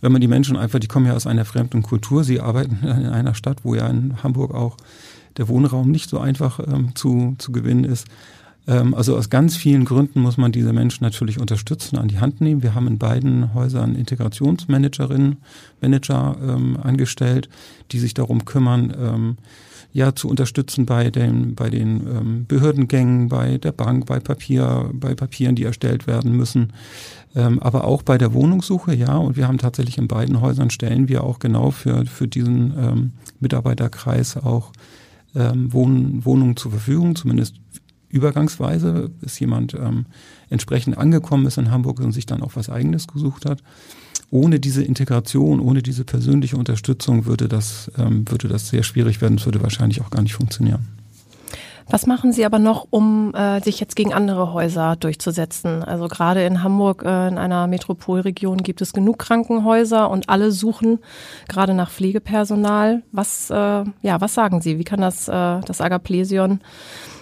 Wenn 0.00 0.12
man 0.12 0.20
die 0.20 0.28
Menschen 0.28 0.56
einfach, 0.56 0.78
die 0.78 0.86
kommen 0.86 1.06
ja 1.06 1.14
aus 1.14 1.26
einer 1.26 1.44
fremden 1.44 1.82
Kultur, 1.82 2.24
sie 2.24 2.40
arbeiten 2.40 2.78
in 2.82 3.06
einer 3.06 3.34
Stadt, 3.34 3.58
wo 3.62 3.74
ja 3.74 3.86
in 3.88 4.22
Hamburg 4.22 4.54
auch 4.54 4.76
der 5.36 5.48
Wohnraum 5.48 5.90
nicht 5.90 6.08
so 6.08 6.18
einfach 6.18 6.60
ähm, 6.60 6.94
zu, 6.94 7.36
zu 7.38 7.52
gewinnen 7.52 7.84
ist. 7.84 8.06
Ähm, 8.68 8.94
also 8.94 9.16
aus 9.16 9.30
ganz 9.30 9.56
vielen 9.56 9.84
Gründen 9.84 10.20
muss 10.20 10.36
man 10.36 10.52
diese 10.52 10.72
Menschen 10.72 11.02
natürlich 11.02 11.40
unterstützen, 11.40 11.98
an 11.98 12.08
die 12.08 12.20
Hand 12.20 12.40
nehmen. 12.40 12.62
Wir 12.62 12.74
haben 12.74 12.86
in 12.86 12.98
beiden 12.98 13.54
Häusern 13.54 13.96
Integrationsmanagerinnen, 13.96 15.38
Manager 15.80 16.36
ähm, 16.40 16.78
angestellt, 16.80 17.48
die 17.90 17.98
sich 17.98 18.14
darum 18.14 18.44
kümmern, 18.44 18.94
ähm, 18.96 19.36
ja, 19.90 20.14
zu 20.14 20.28
unterstützen 20.28 20.84
bei 20.84 21.10
den, 21.10 21.54
bei 21.54 21.70
den 21.70 22.06
ähm, 22.06 22.44
Behördengängen, 22.46 23.30
bei 23.30 23.56
der 23.56 23.72
Bank, 23.72 24.04
bei 24.04 24.20
Papier, 24.20 24.90
bei 24.92 25.14
Papieren, 25.14 25.54
die 25.56 25.64
erstellt 25.64 26.06
werden 26.06 26.36
müssen. 26.36 26.74
Ähm, 27.34 27.58
aber 27.60 27.84
auch 27.84 28.02
bei 28.02 28.18
der 28.18 28.34
Wohnungssuche, 28.34 28.94
ja. 28.94 29.16
Und 29.16 29.36
wir 29.38 29.48
haben 29.48 29.56
tatsächlich 29.56 29.96
in 29.96 30.06
beiden 30.06 30.42
Häusern 30.42 30.68
stellen 30.68 31.08
wir 31.08 31.24
auch 31.24 31.38
genau 31.38 31.70
für, 31.70 32.04
für 32.04 32.28
diesen 32.28 32.74
ähm, 32.78 33.12
Mitarbeiterkreis 33.40 34.36
auch 34.36 34.72
ähm, 35.34 35.72
Wohn 35.72 36.24
Wohnungen 36.24 36.56
zur 36.56 36.72
Verfügung, 36.72 37.16
zumindest 37.16 37.54
übergangsweise, 38.08 39.10
bis 39.20 39.38
jemand 39.38 39.74
ähm, 39.74 40.06
entsprechend 40.50 40.98
angekommen 40.98 41.46
ist 41.46 41.58
in 41.58 41.70
Hamburg 41.70 42.00
und 42.00 42.12
sich 42.12 42.26
dann 42.26 42.42
auch 42.42 42.52
was 42.54 42.70
eigenes 42.70 43.06
gesucht 43.06 43.44
hat. 43.44 43.62
Ohne 44.30 44.60
diese 44.60 44.82
Integration, 44.82 45.60
ohne 45.60 45.82
diese 45.82 46.04
persönliche 46.04 46.56
Unterstützung 46.56 47.24
würde 47.24 47.48
das, 47.48 47.90
ähm, 47.98 48.30
würde 48.30 48.48
das 48.48 48.68
sehr 48.68 48.82
schwierig 48.82 49.20
werden. 49.20 49.38
Es 49.38 49.46
würde 49.46 49.62
wahrscheinlich 49.62 50.00
auch 50.00 50.10
gar 50.10 50.22
nicht 50.22 50.34
funktionieren. 50.34 50.86
Was 51.90 52.06
machen 52.06 52.32
Sie 52.32 52.44
aber 52.44 52.58
noch, 52.58 52.86
um 52.90 53.34
äh, 53.34 53.62
sich 53.62 53.80
jetzt 53.80 53.96
gegen 53.96 54.12
andere 54.12 54.52
Häuser 54.52 54.96
durchzusetzen? 54.96 55.82
Also 55.82 56.06
gerade 56.08 56.44
in 56.44 56.62
Hamburg, 56.62 57.02
äh, 57.02 57.28
in 57.28 57.38
einer 57.38 57.66
Metropolregion, 57.66 58.58
gibt 58.58 58.82
es 58.82 58.92
genug 58.92 59.18
Krankenhäuser 59.18 60.10
und 60.10 60.28
alle 60.28 60.52
suchen 60.52 60.98
gerade 61.48 61.72
nach 61.72 61.90
Pflegepersonal. 61.90 63.02
Was, 63.10 63.48
äh, 63.48 63.54
ja, 63.54 64.20
was 64.20 64.34
sagen 64.34 64.60
Sie? 64.60 64.78
Wie 64.78 64.84
kann 64.84 65.00
das, 65.00 65.28
äh, 65.28 65.60
das 65.62 65.80
Agaplesion, 65.80 66.60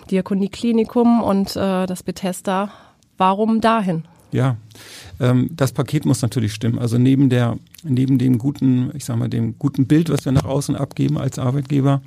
Diakonie 0.06 0.48
Klinikum 0.48 1.22
und 1.22 1.56
äh, 1.56 1.86
das 1.86 2.02
Bethesda, 2.02 2.70
warum 3.18 3.60
dahin? 3.60 4.04
Ja, 4.32 4.56
ähm, 5.20 5.50
das 5.52 5.72
Paket 5.72 6.04
muss 6.04 6.22
natürlich 6.22 6.52
stimmen. 6.52 6.78
Also 6.78 6.98
neben 6.98 7.30
der, 7.30 7.58
neben 7.82 8.18
dem 8.18 8.38
guten, 8.38 8.90
ich 8.94 9.04
sag 9.04 9.16
mal, 9.16 9.28
dem 9.28 9.58
guten 9.58 9.86
Bild, 9.86 10.10
was 10.10 10.24
wir 10.24 10.32
nach 10.32 10.44
außen 10.44 10.76
abgeben 10.76 11.18
als 11.18 11.38
Arbeitgeber, 11.38 12.02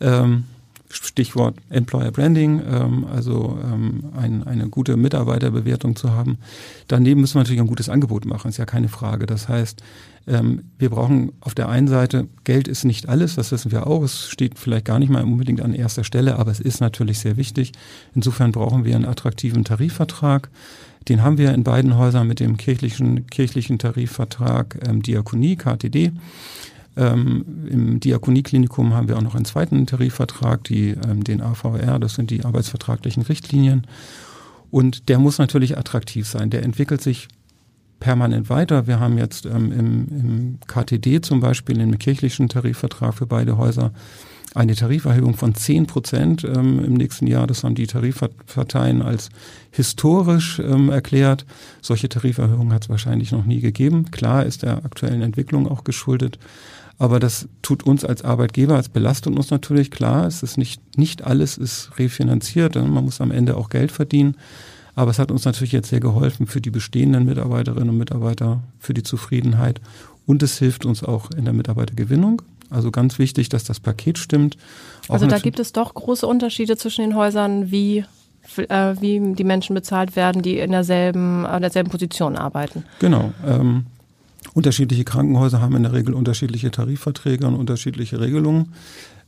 ähm, 0.00 0.44
Stichwort 0.90 1.56
Employer 1.70 2.10
Branding, 2.10 2.62
ähm, 2.68 3.04
also 3.04 3.58
ähm, 3.62 4.04
ein, 4.16 4.46
eine 4.46 4.68
gute 4.68 4.96
Mitarbeiterbewertung 4.96 5.96
zu 5.96 6.12
haben. 6.12 6.38
Daneben 6.86 7.20
müssen 7.20 7.34
wir 7.34 7.40
natürlich 7.40 7.60
ein 7.60 7.66
gutes 7.66 7.88
Angebot 7.88 8.24
machen, 8.24 8.48
ist 8.48 8.56
ja 8.56 8.64
keine 8.64 8.88
Frage. 8.88 9.26
Das 9.26 9.48
heißt, 9.48 9.82
ähm, 10.26 10.64
wir 10.78 10.90
brauchen 10.90 11.32
auf 11.40 11.54
der 11.54 11.68
einen 11.68 11.88
Seite, 11.88 12.28
Geld 12.44 12.68
ist 12.68 12.84
nicht 12.84 13.08
alles, 13.08 13.34
das 13.34 13.52
wissen 13.52 13.72
wir 13.72 13.86
auch, 13.86 14.02
es 14.02 14.28
steht 14.28 14.58
vielleicht 14.58 14.84
gar 14.84 14.98
nicht 14.98 15.10
mal 15.10 15.24
unbedingt 15.24 15.60
an 15.60 15.74
erster 15.74 16.04
Stelle, 16.04 16.38
aber 16.38 16.50
es 16.50 16.60
ist 16.60 16.80
natürlich 16.80 17.18
sehr 17.18 17.36
wichtig. 17.36 17.72
Insofern 18.14 18.52
brauchen 18.52 18.84
wir 18.84 18.94
einen 18.94 19.06
attraktiven 19.06 19.64
Tarifvertrag. 19.64 20.50
Den 21.08 21.22
haben 21.22 21.38
wir 21.38 21.54
in 21.54 21.64
beiden 21.64 21.96
Häusern 21.96 22.26
mit 22.26 22.40
dem 22.40 22.56
kirchlichen, 22.56 23.26
kirchlichen 23.26 23.78
Tarifvertrag 23.78 24.78
ähm, 24.86 25.02
Diakonie, 25.02 25.56
KTD. 25.56 26.12
Ähm, 26.98 27.44
Im 27.70 28.00
Diakonieklinikum 28.00 28.92
haben 28.92 29.08
wir 29.08 29.16
auch 29.16 29.22
noch 29.22 29.36
einen 29.36 29.44
zweiten 29.44 29.86
Tarifvertrag, 29.86 30.64
die, 30.64 30.90
ähm, 30.90 31.22
den 31.22 31.40
AVR, 31.40 31.98
das 32.00 32.14
sind 32.14 32.30
die 32.30 32.44
arbeitsvertraglichen 32.44 33.22
Richtlinien. 33.22 33.86
Und 34.70 35.08
der 35.08 35.18
muss 35.18 35.38
natürlich 35.38 35.78
attraktiv 35.78 36.26
sein. 36.26 36.50
Der 36.50 36.64
entwickelt 36.64 37.00
sich 37.00 37.28
permanent 38.00 38.50
weiter. 38.50 38.86
Wir 38.86 39.00
haben 39.00 39.16
jetzt 39.16 39.46
ähm, 39.46 39.72
im, 39.72 40.08
im 40.08 40.58
KTD 40.66 41.20
zum 41.20 41.40
Beispiel, 41.40 41.80
im 41.80 41.98
kirchlichen 41.98 42.48
Tarifvertrag 42.48 43.14
für 43.14 43.26
beide 43.26 43.56
Häuser, 43.56 43.92
eine 44.54 44.74
Tariferhöhung 44.74 45.34
von 45.34 45.54
10 45.54 45.86
Prozent 45.86 46.42
ähm, 46.44 46.84
im 46.84 46.94
nächsten 46.94 47.26
Jahr. 47.26 47.46
Das 47.46 47.64
haben 47.64 47.74
die 47.74 47.86
Tarifparteien 47.86 49.02
als 49.02 49.30
historisch 49.70 50.58
ähm, 50.58 50.90
erklärt. 50.90 51.46
Solche 51.80 52.08
Tariferhöhungen 52.08 52.72
hat 52.72 52.84
es 52.84 52.88
wahrscheinlich 52.88 53.30
noch 53.30 53.44
nie 53.44 53.60
gegeben. 53.60 54.10
Klar 54.10 54.44
ist 54.44 54.62
der 54.62 54.84
aktuellen 54.84 55.22
Entwicklung 55.22 55.68
auch 55.68 55.84
geschuldet. 55.84 56.38
Aber 56.98 57.20
das 57.20 57.48
tut 57.62 57.84
uns 57.84 58.04
als 58.04 58.24
Arbeitgeber, 58.24 58.74
als 58.74 58.88
belastet 58.88 59.36
uns 59.36 59.50
natürlich 59.50 59.90
klar. 59.90 60.26
Es 60.26 60.42
ist 60.42 60.58
nicht, 60.58 60.98
nicht 60.98 61.24
alles 61.24 61.56
ist 61.56 61.92
refinanziert. 61.96 62.74
Man 62.74 63.04
muss 63.04 63.20
am 63.20 63.30
Ende 63.30 63.56
auch 63.56 63.70
Geld 63.70 63.92
verdienen. 63.92 64.36
Aber 64.96 65.12
es 65.12 65.20
hat 65.20 65.30
uns 65.30 65.44
natürlich 65.44 65.70
jetzt 65.70 65.90
sehr 65.90 66.00
geholfen 66.00 66.48
für 66.48 66.60
die 66.60 66.70
bestehenden 66.70 67.24
Mitarbeiterinnen 67.24 67.90
und 67.90 67.98
Mitarbeiter, 67.98 68.60
für 68.80 68.94
die 68.94 69.04
Zufriedenheit. 69.04 69.80
Und 70.26 70.42
es 70.42 70.58
hilft 70.58 70.84
uns 70.84 71.04
auch 71.04 71.30
in 71.30 71.44
der 71.44 71.54
Mitarbeitergewinnung. 71.54 72.42
Also 72.68 72.90
ganz 72.90 73.18
wichtig, 73.20 73.48
dass 73.48 73.62
das 73.62 73.78
Paket 73.78 74.18
stimmt. 74.18 74.56
Auch 75.06 75.14
also 75.14 75.26
da 75.26 75.38
gibt 75.38 75.60
es 75.60 75.72
doch 75.72 75.94
große 75.94 76.26
Unterschiede 76.26 76.76
zwischen 76.76 77.02
den 77.02 77.14
Häusern, 77.14 77.70
wie 77.70 78.04
äh, 78.56 78.94
wie 79.00 79.34
die 79.34 79.44
Menschen 79.44 79.74
bezahlt 79.74 80.16
werden, 80.16 80.42
die 80.42 80.58
in 80.58 80.72
derselben, 80.72 81.44
in 81.44 81.60
derselben 81.60 81.90
Position 81.90 82.36
arbeiten. 82.36 82.84
Genau. 82.98 83.32
Ähm, 83.46 83.86
Unterschiedliche 84.58 85.04
Krankenhäuser 85.04 85.60
haben 85.60 85.76
in 85.76 85.84
der 85.84 85.92
Regel 85.92 86.14
unterschiedliche 86.14 86.72
Tarifverträge 86.72 87.46
und 87.46 87.54
unterschiedliche 87.54 88.18
Regelungen. 88.18 88.72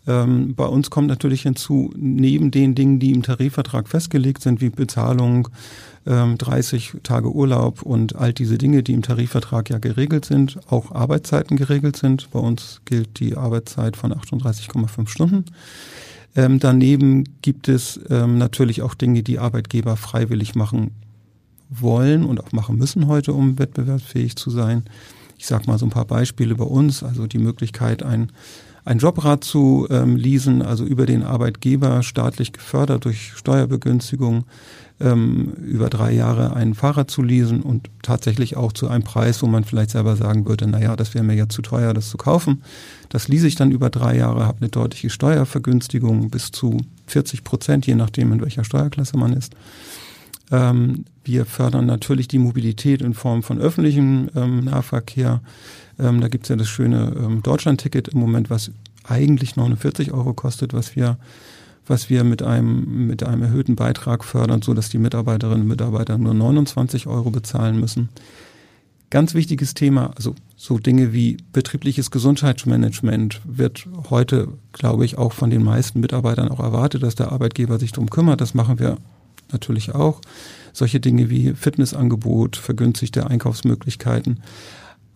Ähm, 0.08 0.56
bei 0.56 0.66
uns 0.66 0.90
kommt 0.90 1.06
natürlich 1.06 1.42
hinzu, 1.42 1.92
neben 1.96 2.50
den 2.50 2.74
Dingen, 2.74 2.98
die 2.98 3.12
im 3.12 3.22
Tarifvertrag 3.22 3.86
festgelegt 3.88 4.42
sind, 4.42 4.60
wie 4.60 4.70
Bezahlung, 4.70 5.46
ähm, 6.04 6.36
30 6.36 6.94
Tage 7.04 7.32
Urlaub 7.32 7.82
und 7.82 8.16
all 8.16 8.32
diese 8.32 8.58
Dinge, 8.58 8.82
die 8.82 8.92
im 8.92 9.02
Tarifvertrag 9.02 9.70
ja 9.70 9.78
geregelt 9.78 10.24
sind, 10.24 10.58
auch 10.68 10.90
Arbeitszeiten 10.90 11.56
geregelt 11.56 11.96
sind. 11.96 12.28
Bei 12.32 12.40
uns 12.40 12.80
gilt 12.84 13.20
die 13.20 13.36
Arbeitszeit 13.36 13.96
von 13.96 14.12
38,5 14.12 15.06
Stunden. 15.06 15.44
Ähm, 16.34 16.58
daneben 16.58 17.22
gibt 17.40 17.68
es 17.68 18.00
ähm, 18.10 18.36
natürlich 18.36 18.82
auch 18.82 18.94
Dinge, 18.94 19.22
die 19.22 19.38
Arbeitgeber 19.38 19.96
freiwillig 19.96 20.56
machen 20.56 20.90
wollen 21.68 22.24
und 22.24 22.40
auch 22.40 22.50
machen 22.50 22.78
müssen 22.78 23.06
heute, 23.06 23.32
um 23.32 23.60
wettbewerbsfähig 23.60 24.34
zu 24.34 24.50
sein. 24.50 24.82
Ich 25.40 25.46
sage 25.46 25.64
mal 25.68 25.78
so 25.78 25.86
ein 25.86 25.90
paar 25.90 26.04
Beispiele 26.04 26.54
bei 26.54 26.66
uns, 26.66 27.02
also 27.02 27.26
die 27.26 27.38
Möglichkeit, 27.38 28.02
ein, 28.02 28.30
ein 28.84 28.98
Jobrad 28.98 29.42
zu 29.42 29.86
ähm, 29.88 30.16
leasen, 30.16 30.60
also 30.60 30.84
über 30.84 31.06
den 31.06 31.22
Arbeitgeber 31.22 32.02
staatlich 32.02 32.52
gefördert 32.52 33.06
durch 33.06 33.32
Steuerbegünstigung, 33.36 34.44
ähm, 35.00 35.54
über 35.64 35.88
drei 35.88 36.12
Jahre 36.12 36.54
ein 36.54 36.74
Fahrrad 36.74 37.10
zu 37.10 37.22
leasen 37.22 37.62
und 37.62 37.88
tatsächlich 38.02 38.58
auch 38.58 38.74
zu 38.74 38.88
einem 38.88 39.02
Preis, 39.02 39.42
wo 39.42 39.46
man 39.46 39.64
vielleicht 39.64 39.92
selber 39.92 40.14
sagen 40.14 40.46
würde, 40.46 40.66
naja, 40.66 40.94
das 40.94 41.14
wäre 41.14 41.24
mir 41.24 41.36
ja 41.36 41.48
zu 41.48 41.62
teuer, 41.62 41.94
das 41.94 42.10
zu 42.10 42.18
kaufen. 42.18 42.62
Das 43.08 43.26
lease 43.26 43.46
ich 43.46 43.54
dann 43.54 43.70
über 43.70 43.88
drei 43.88 44.18
Jahre, 44.18 44.44
habe 44.46 44.58
eine 44.58 44.68
deutliche 44.68 45.08
Steuervergünstigung 45.08 46.28
bis 46.28 46.50
zu 46.50 46.76
40 47.06 47.44
Prozent, 47.44 47.86
je 47.86 47.94
nachdem, 47.94 48.30
in 48.34 48.42
welcher 48.42 48.64
Steuerklasse 48.64 49.16
man 49.16 49.32
ist. 49.32 49.54
Ähm, 50.50 51.04
wir 51.24 51.46
fördern 51.46 51.86
natürlich 51.86 52.28
die 52.28 52.38
Mobilität 52.38 53.02
in 53.02 53.14
Form 53.14 53.42
von 53.42 53.58
öffentlichem 53.58 54.30
ähm, 54.34 54.64
Nahverkehr. 54.64 55.40
Ähm, 55.98 56.20
da 56.20 56.28
gibt's 56.28 56.48
ja 56.48 56.56
das 56.56 56.68
schöne 56.68 57.14
ähm, 57.16 57.42
Deutschland-Ticket 57.42 58.08
im 58.08 58.20
Moment, 58.20 58.50
was 58.50 58.72
eigentlich 59.04 59.56
49 59.56 60.12
Euro 60.12 60.34
kostet, 60.34 60.72
was 60.72 60.96
wir 60.96 61.18
was 61.90 62.08
wir 62.08 62.22
mit 62.22 62.42
einem, 62.42 63.08
mit 63.08 63.24
einem 63.24 63.42
erhöhten 63.42 63.74
Beitrag 63.74 64.24
fördern, 64.24 64.62
so 64.62 64.74
dass 64.74 64.90
die 64.90 64.98
Mitarbeiterinnen 64.98 65.62
und 65.62 65.68
Mitarbeiter 65.68 66.16
nur 66.18 66.34
29 66.34 67.08
Euro 67.08 67.30
bezahlen 67.30 67.80
müssen. 67.80 68.10
Ganz 69.10 69.34
wichtiges 69.34 69.74
Thema, 69.74 70.12
also 70.14 70.36
so 70.56 70.78
Dinge 70.78 71.12
wie 71.12 71.38
betriebliches 71.52 72.12
Gesundheitsmanagement 72.12 73.40
wird 73.44 73.88
heute, 74.08 74.48
glaube 74.72 75.04
ich, 75.04 75.18
auch 75.18 75.32
von 75.32 75.50
den 75.50 75.64
meisten 75.64 75.98
Mitarbeitern 75.98 76.48
auch 76.48 76.60
erwartet, 76.60 77.02
dass 77.02 77.16
der 77.16 77.32
Arbeitgeber 77.32 77.80
sich 77.80 77.90
darum 77.90 78.08
kümmert. 78.08 78.40
Das 78.40 78.54
machen 78.54 78.78
wir 78.78 78.98
natürlich 79.52 79.94
auch. 79.94 80.20
Solche 80.72 81.00
Dinge 81.00 81.30
wie 81.30 81.54
Fitnessangebot, 81.54 82.56
vergünstigte 82.56 83.26
Einkaufsmöglichkeiten. 83.26 84.40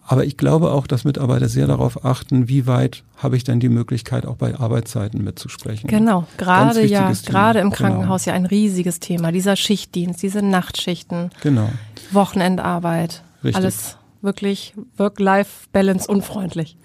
Aber 0.06 0.24
ich 0.24 0.36
glaube 0.36 0.70
auch, 0.70 0.86
dass 0.86 1.04
Mitarbeiter 1.04 1.48
sehr 1.48 1.66
darauf 1.66 2.04
achten, 2.04 2.48
wie 2.48 2.66
weit 2.66 3.04
habe 3.16 3.36
ich 3.36 3.44
denn 3.44 3.58
die 3.58 3.70
Möglichkeit, 3.70 4.26
auch 4.26 4.36
bei 4.36 4.54
Arbeitszeiten 4.54 5.24
mitzusprechen. 5.24 5.88
Genau, 5.88 6.26
gerade 6.36 6.84
ja, 6.84 7.10
Thema. 7.10 7.22
gerade 7.24 7.60
im 7.60 7.70
genau. 7.70 7.76
Krankenhaus 7.76 8.24
genau. 8.24 8.34
ja 8.34 8.40
ein 8.40 8.46
riesiges 8.46 9.00
Thema. 9.00 9.32
Dieser 9.32 9.56
Schichtdienst, 9.56 10.22
diese 10.22 10.42
Nachtschichten, 10.42 11.30
genau. 11.42 11.70
Wochenendarbeit, 12.10 13.22
Richtig. 13.42 13.56
alles 13.56 13.96
wirklich 14.20 14.74
Work-Life-Balance 14.98 16.06
unfreundlich 16.10 16.76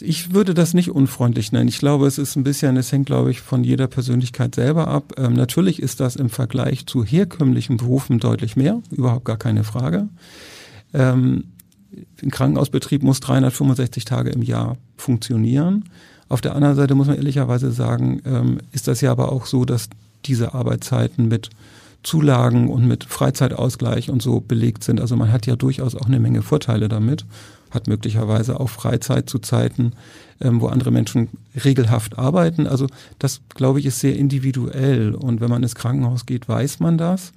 ich 0.00 0.34
würde 0.34 0.54
das 0.54 0.74
nicht 0.74 0.90
unfreundlich 0.90 1.52
nennen. 1.52 1.68
Ich 1.68 1.78
glaube, 1.78 2.06
es 2.06 2.18
ist 2.18 2.36
ein 2.36 2.44
bisschen, 2.44 2.76
es 2.76 2.92
hängt, 2.92 3.06
glaube 3.06 3.30
ich, 3.30 3.40
von 3.40 3.64
jeder 3.64 3.86
Persönlichkeit 3.86 4.54
selber 4.54 4.88
ab. 4.88 5.14
Ähm, 5.16 5.34
natürlich 5.34 5.80
ist 5.80 6.00
das 6.00 6.16
im 6.16 6.28
Vergleich 6.28 6.86
zu 6.86 7.04
herkömmlichen 7.04 7.76
Berufen 7.76 8.18
deutlich 8.18 8.56
mehr, 8.56 8.82
überhaupt 8.90 9.24
gar 9.24 9.36
keine 9.36 9.64
Frage. 9.64 10.08
Ähm, 10.92 11.44
ein 12.22 12.30
Krankenhausbetrieb 12.30 13.02
muss 13.02 13.20
365 13.20 14.04
Tage 14.04 14.30
im 14.30 14.42
Jahr 14.42 14.76
funktionieren. 14.96 15.84
Auf 16.28 16.40
der 16.40 16.54
anderen 16.54 16.76
Seite 16.76 16.94
muss 16.94 17.06
man 17.06 17.16
ehrlicherweise 17.16 17.70
sagen, 17.70 18.20
ähm, 18.24 18.58
ist 18.72 18.88
das 18.88 19.00
ja 19.00 19.12
aber 19.12 19.32
auch 19.32 19.46
so, 19.46 19.64
dass 19.64 19.88
diese 20.24 20.54
Arbeitszeiten 20.54 21.28
mit 21.28 21.50
Zulagen 22.02 22.68
und 22.68 22.86
mit 22.86 23.04
Freizeitausgleich 23.04 24.10
und 24.10 24.22
so 24.22 24.40
belegt 24.40 24.84
sind. 24.84 25.00
Also 25.00 25.16
man 25.16 25.32
hat 25.32 25.46
ja 25.46 25.56
durchaus 25.56 25.94
auch 25.94 26.06
eine 26.06 26.20
Menge 26.20 26.42
Vorteile 26.42 26.88
damit, 26.88 27.24
hat 27.76 27.86
möglicherweise 27.86 28.58
auch 28.58 28.68
Freizeit 28.68 29.30
zu 29.30 29.38
Zeiten, 29.38 29.92
ähm, 30.40 30.60
wo 30.60 30.66
andere 30.66 30.90
Menschen 30.90 31.28
regelhaft 31.64 32.18
arbeiten. 32.18 32.66
Also 32.66 32.88
das, 33.20 33.40
glaube 33.50 33.78
ich, 33.78 33.86
ist 33.86 34.00
sehr 34.00 34.16
individuell. 34.16 35.14
Und 35.14 35.40
wenn 35.40 35.50
man 35.50 35.62
ins 35.62 35.76
Krankenhaus 35.76 36.26
geht, 36.26 36.48
weiß 36.48 36.80
man 36.80 36.98
das. 36.98 37.32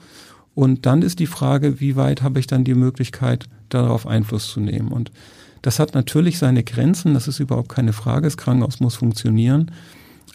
Und 0.55 0.85
dann 0.87 1.03
ist 1.03 1.19
die 1.19 1.27
Frage, 1.27 1.79
wie 1.79 1.95
weit 1.95 2.23
habe 2.23 2.39
ich 2.39 2.47
dann 2.47 2.63
die 2.63 2.73
Möglichkeit, 2.73 3.45
darauf 3.69 4.07
Einfluss 4.07 4.49
zu 4.49 4.59
nehmen. 4.59 4.91
Und 4.91 5.11
das 5.61 5.79
hat 5.79 5.93
natürlich 5.93 6.39
seine 6.39 6.63
Grenzen, 6.63 7.13
das 7.13 7.27
ist 7.27 7.39
überhaupt 7.39 7.69
keine 7.69 7.93
Frage. 7.93 8.27
Das 8.27 8.37
Krankenhaus 8.37 8.79
muss 8.79 8.95
funktionieren. 8.95 9.71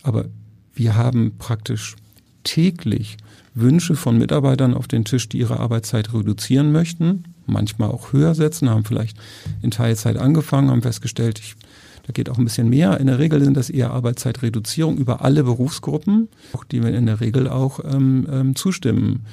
Aber 0.02 0.26
wir 0.74 0.96
haben 0.96 1.32
praktisch 1.38 1.96
täglich 2.44 3.16
Wünsche 3.54 3.96
von 3.96 4.18
Mitarbeitern 4.18 4.74
auf 4.74 4.88
den 4.88 5.04
Tisch, 5.04 5.28
die 5.28 5.38
ihre 5.38 5.60
Arbeitszeit 5.60 6.12
reduzieren 6.12 6.72
möchten, 6.72 7.24
manchmal 7.46 7.90
auch 7.90 8.12
höher 8.12 8.34
setzen, 8.34 8.70
haben 8.70 8.84
vielleicht 8.84 9.16
in 9.62 9.70
Teilzeit 9.70 10.16
angefangen, 10.16 10.70
haben 10.70 10.82
festgestellt, 10.82 11.38
ich, 11.38 11.56
da 12.06 12.12
geht 12.12 12.28
auch 12.28 12.38
ein 12.38 12.44
bisschen 12.44 12.68
mehr. 12.68 13.00
In 13.00 13.06
der 13.06 13.18
Regel 13.18 13.42
sind 13.42 13.56
das 13.56 13.70
eher 13.70 13.90
Arbeitszeitreduzierung 13.90 14.96
über 14.96 15.22
alle 15.22 15.44
Berufsgruppen, 15.44 16.28
die 16.70 16.82
wir 16.82 16.94
in 16.94 17.06
der 17.06 17.20
Regel 17.20 17.48
auch 17.48 17.80
ähm, 17.84 18.26
ähm, 18.30 18.56
zustimmen. 18.56 19.24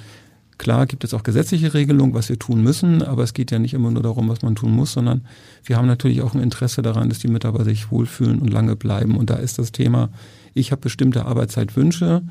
Klar 0.62 0.86
gibt 0.86 1.04
es 1.04 1.16
auch 1.16 1.24
gesetzliche 1.24 1.74
Regelungen, 1.74 2.14
was 2.14 2.30
wir 2.30 2.38
tun 2.38 2.62
müssen, 2.62 3.02
aber 3.02 3.24
es 3.24 3.34
geht 3.34 3.50
ja 3.50 3.58
nicht 3.58 3.74
immer 3.74 3.90
nur 3.90 4.04
darum, 4.04 4.30
was 4.30 4.44
man 4.44 4.54
tun 4.54 4.72
muss, 4.72 4.94
sondern 4.94 5.26
wir 5.64 5.76
haben 5.76 5.88
natürlich 5.88 6.22
auch 6.22 6.36
ein 6.36 6.40
Interesse 6.40 6.84
daran, 6.84 7.10
dass 7.10 7.18
die 7.18 7.30
Mitarbeiter 7.30 7.66
sich 7.66 7.90
wohlfühlen 7.90 8.38
und 8.40 8.54
lange 8.54 8.76
bleiben. 8.76 9.18
Und 9.18 9.32
da 9.32 9.38
ist 9.38 9.58
das 9.58 9.72
Thema, 9.72 10.10
ich 10.54 10.72
habe 10.72 10.82
bestimmte 10.82 11.26
Arbeitszeitwünsche 11.26 12.22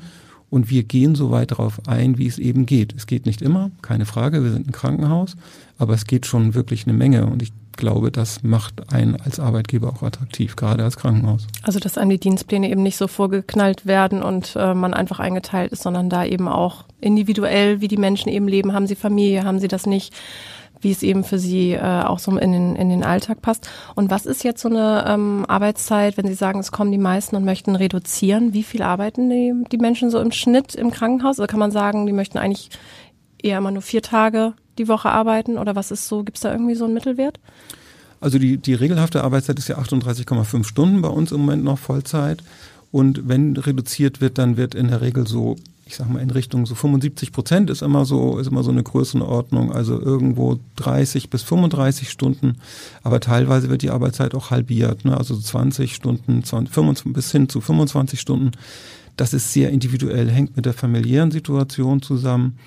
und 0.51 0.69
wir 0.69 0.83
gehen 0.83 1.15
so 1.15 1.31
weit 1.31 1.51
darauf 1.51 1.81
ein, 1.87 2.19
wie 2.19 2.27
es 2.27 2.37
eben 2.37 2.67
geht. 2.67 2.93
Es 2.95 3.07
geht 3.07 3.25
nicht 3.25 3.41
immer, 3.41 3.71
keine 3.81 4.05
Frage, 4.05 4.43
wir 4.43 4.51
sind 4.51 4.67
ein 4.67 4.71
Krankenhaus, 4.71 5.35
aber 5.79 5.95
es 5.95 6.05
geht 6.05 6.27
schon 6.27 6.53
wirklich 6.53 6.85
eine 6.85 6.93
Menge 6.93 7.25
und 7.25 7.41
ich 7.41 7.51
glaube, 7.77 8.11
das 8.11 8.43
macht 8.43 8.93
einen 8.93 9.15
als 9.15 9.39
Arbeitgeber 9.39 9.89
auch 9.89 10.03
attraktiv, 10.03 10.57
gerade 10.57 10.83
als 10.83 10.97
Krankenhaus. 10.97 11.47
Also, 11.63 11.79
dass 11.79 11.97
einem 11.97 12.11
die 12.11 12.19
Dienstpläne 12.19 12.69
eben 12.69 12.83
nicht 12.83 12.97
so 12.97 13.07
vorgeknallt 13.07 13.85
werden 13.85 14.21
und 14.21 14.53
äh, 14.57 14.73
man 14.73 14.93
einfach 14.93 15.19
eingeteilt 15.19 15.71
ist, 15.71 15.83
sondern 15.83 16.09
da 16.09 16.25
eben 16.25 16.49
auch 16.49 16.83
individuell, 16.99 17.79
wie 17.79 17.87
die 17.87 17.97
Menschen 17.97 18.29
eben 18.29 18.47
leben. 18.47 18.73
Haben 18.73 18.87
sie 18.87 18.95
Familie, 18.95 19.45
haben 19.45 19.59
sie 19.59 19.69
das 19.69 19.85
nicht? 19.85 20.13
Wie 20.81 20.91
es 20.91 21.03
eben 21.03 21.23
für 21.23 21.39
Sie 21.39 21.71
äh, 21.73 22.03
auch 22.03 22.19
so 22.19 22.35
in 22.37 22.51
den, 22.51 22.75
in 22.75 22.89
den 22.89 23.03
Alltag 23.03 23.41
passt. 23.41 23.69
Und 23.95 24.09
was 24.09 24.25
ist 24.25 24.43
jetzt 24.43 24.61
so 24.61 24.69
eine 24.69 25.05
ähm, 25.07 25.45
Arbeitszeit, 25.47 26.17
wenn 26.17 26.27
Sie 26.27 26.33
sagen, 26.33 26.59
es 26.59 26.71
kommen 26.71 26.91
die 26.91 26.97
meisten 26.97 27.35
und 27.35 27.45
möchten 27.45 27.75
reduzieren? 27.75 28.53
Wie 28.53 28.63
viel 28.63 28.81
arbeiten 28.81 29.29
die, 29.29 29.53
die 29.71 29.77
Menschen 29.77 30.09
so 30.09 30.19
im 30.19 30.31
Schnitt 30.31 30.75
im 30.75 30.91
Krankenhaus? 30.91 31.39
Oder 31.39 31.47
kann 31.47 31.59
man 31.59 31.71
sagen, 31.71 32.05
die 32.05 32.13
möchten 32.13 32.37
eigentlich 32.37 32.69
eher 33.41 33.57
immer 33.57 33.71
nur 33.71 33.81
vier 33.81 34.01
Tage 34.01 34.53
die 34.77 34.87
Woche 34.87 35.09
arbeiten 35.09 35.57
oder 35.57 35.75
was 35.75 35.91
ist 35.91 36.07
so, 36.07 36.23
gibt 36.23 36.37
es 36.37 36.41
da 36.41 36.51
irgendwie 36.51 36.75
so 36.75 36.85
einen 36.85 36.93
Mittelwert? 36.93 37.39
Also 38.19 38.37
die, 38.37 38.57
die 38.57 38.73
regelhafte 38.73 39.23
Arbeitszeit 39.23 39.57
ist 39.57 39.67
ja 39.67 39.77
38,5 39.77 40.63
Stunden 40.63 41.01
bei 41.01 41.09
uns 41.09 41.31
im 41.31 41.41
Moment 41.41 41.63
noch 41.63 41.79
Vollzeit. 41.79 42.43
Und 42.91 43.27
wenn 43.27 43.57
reduziert 43.57 44.21
wird, 44.21 44.37
dann 44.37 44.57
wird 44.57 44.75
in 44.75 44.89
der 44.89 45.01
Regel 45.01 45.25
so, 45.25 45.55
ich 45.91 45.97
sag 45.97 46.09
mal, 46.09 46.21
in 46.21 46.31
Richtung 46.31 46.65
so 46.65 46.73
75 46.73 47.33
Prozent 47.33 47.69
ist 47.69 47.81
immer 47.81 48.05
so, 48.05 48.39
ist 48.39 48.47
immer 48.47 48.63
so 48.63 48.71
eine 48.71 48.81
Größenordnung, 48.81 49.73
also 49.73 49.99
irgendwo 49.99 50.57
30 50.77 51.29
bis 51.29 51.43
35 51.43 52.09
Stunden. 52.09 52.55
Aber 53.03 53.19
teilweise 53.19 53.69
wird 53.69 53.81
die 53.81 53.89
Arbeitszeit 53.89 54.33
auch 54.33 54.51
halbiert, 54.51 55.03
ne? 55.03 55.17
also 55.17 55.37
20 55.37 55.93
Stunden, 55.93 56.45
20, 56.45 56.73
25, 56.73 57.13
bis 57.13 57.31
hin 57.33 57.49
zu 57.49 57.59
25 57.59 58.21
Stunden. 58.21 58.51
Das 59.17 59.33
ist 59.33 59.51
sehr 59.51 59.69
individuell, 59.71 60.29
hängt 60.29 60.55
mit 60.55 60.65
der 60.65 60.73
familiären 60.73 61.29
Situation 61.29 62.01
zusammen. 62.01 62.57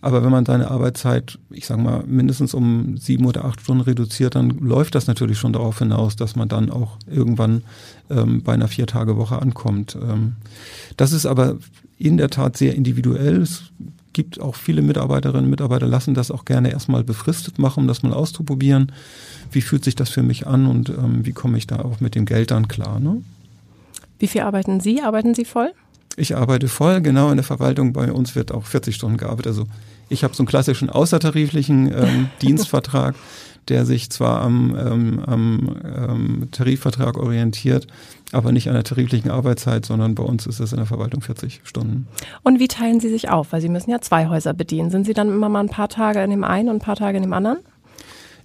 Aber 0.00 0.24
wenn 0.24 0.30
man 0.30 0.46
seine 0.46 0.70
Arbeitszeit, 0.70 1.38
ich 1.50 1.66
sage 1.66 1.82
mal, 1.82 2.02
mindestens 2.06 2.54
um 2.54 2.96
sieben 2.96 3.26
oder 3.26 3.44
acht 3.44 3.60
Stunden 3.60 3.82
reduziert, 3.82 4.34
dann 4.34 4.48
läuft 4.48 4.94
das 4.94 5.06
natürlich 5.06 5.38
schon 5.38 5.52
darauf 5.52 5.80
hinaus, 5.80 6.16
dass 6.16 6.34
man 6.34 6.48
dann 6.48 6.70
auch 6.70 6.96
irgendwann 7.06 7.62
ähm, 8.10 8.42
bei 8.42 8.54
einer 8.54 8.68
Vier-Tage-Woche 8.68 9.40
ankommt. 9.40 9.96
Ähm, 10.00 10.34
das 10.96 11.12
ist 11.12 11.26
aber 11.26 11.56
in 11.98 12.16
der 12.16 12.30
Tat 12.30 12.56
sehr 12.56 12.74
individuell. 12.74 13.42
Es 13.42 13.64
gibt 14.12 14.40
auch 14.40 14.54
viele 14.54 14.82
Mitarbeiterinnen 14.82 15.44
und 15.44 15.50
Mitarbeiter 15.50 15.86
lassen 15.86 16.14
das 16.14 16.30
auch 16.30 16.44
gerne 16.44 16.70
erstmal 16.70 17.04
befristet 17.04 17.58
machen, 17.58 17.80
um 17.80 17.88
das 17.88 18.02
mal 18.02 18.12
auszuprobieren. 18.12 18.92
Wie 19.52 19.60
fühlt 19.60 19.84
sich 19.84 19.94
das 19.94 20.10
für 20.10 20.22
mich 20.22 20.46
an 20.46 20.66
und 20.66 20.88
ähm, 20.88 21.24
wie 21.24 21.32
komme 21.32 21.58
ich 21.58 21.66
da 21.66 21.80
auch 21.80 22.00
mit 22.00 22.14
dem 22.14 22.24
Geld 22.24 22.50
dann 22.50 22.68
klar? 22.68 23.00
Ne? 23.00 23.22
Wie 24.18 24.26
viel 24.26 24.42
arbeiten 24.42 24.80
Sie? 24.80 25.00
Arbeiten 25.02 25.34
Sie 25.34 25.44
voll? 25.44 25.72
Ich 26.16 26.36
arbeite 26.36 26.68
voll, 26.68 27.00
genau 27.00 27.30
in 27.30 27.36
der 27.36 27.44
Verwaltung. 27.44 27.92
Bei 27.92 28.12
uns 28.12 28.34
wird 28.34 28.52
auch 28.52 28.64
40 28.64 28.94
Stunden 28.94 29.16
gearbeitet. 29.16 29.46
Also 29.46 29.66
ich 30.08 30.24
habe 30.24 30.34
so 30.34 30.42
einen 30.42 30.48
klassischen 30.48 30.90
außertariflichen 30.90 31.92
ähm, 31.92 32.30
Dienstvertrag, 32.42 33.14
der 33.68 33.86
sich 33.86 34.10
zwar 34.10 34.42
am, 34.42 34.76
ähm, 34.76 35.20
am 35.26 35.76
ähm, 35.84 36.48
Tarifvertrag 36.50 37.18
orientiert, 37.18 37.86
aber 38.32 38.52
nicht 38.52 38.68
an 38.68 38.74
der 38.74 38.84
tariflichen 38.84 39.30
Arbeitszeit, 39.30 39.84
sondern 39.84 40.14
bei 40.14 40.22
uns 40.22 40.46
ist 40.46 40.60
es 40.60 40.72
in 40.72 40.78
der 40.78 40.86
Verwaltung 40.86 41.20
40 41.20 41.60
Stunden. 41.64 42.06
Und 42.42 42.58
wie 42.58 42.68
teilen 42.68 43.00
Sie 43.00 43.08
sich 43.08 43.28
auf? 43.28 43.52
Weil 43.52 43.60
Sie 43.60 43.68
müssen 43.68 43.90
ja 43.90 44.00
zwei 44.00 44.28
Häuser 44.28 44.54
bedienen. 44.54 44.90
Sind 44.90 45.06
Sie 45.06 45.14
dann 45.14 45.28
immer 45.28 45.48
mal 45.48 45.60
ein 45.60 45.68
paar 45.68 45.88
Tage 45.88 46.22
in 46.22 46.30
dem 46.30 46.44
einen 46.44 46.68
und 46.68 46.76
ein 46.76 46.80
paar 46.80 46.96
Tage 46.96 47.16
in 47.16 47.22
dem 47.22 47.32
anderen? 47.32 47.58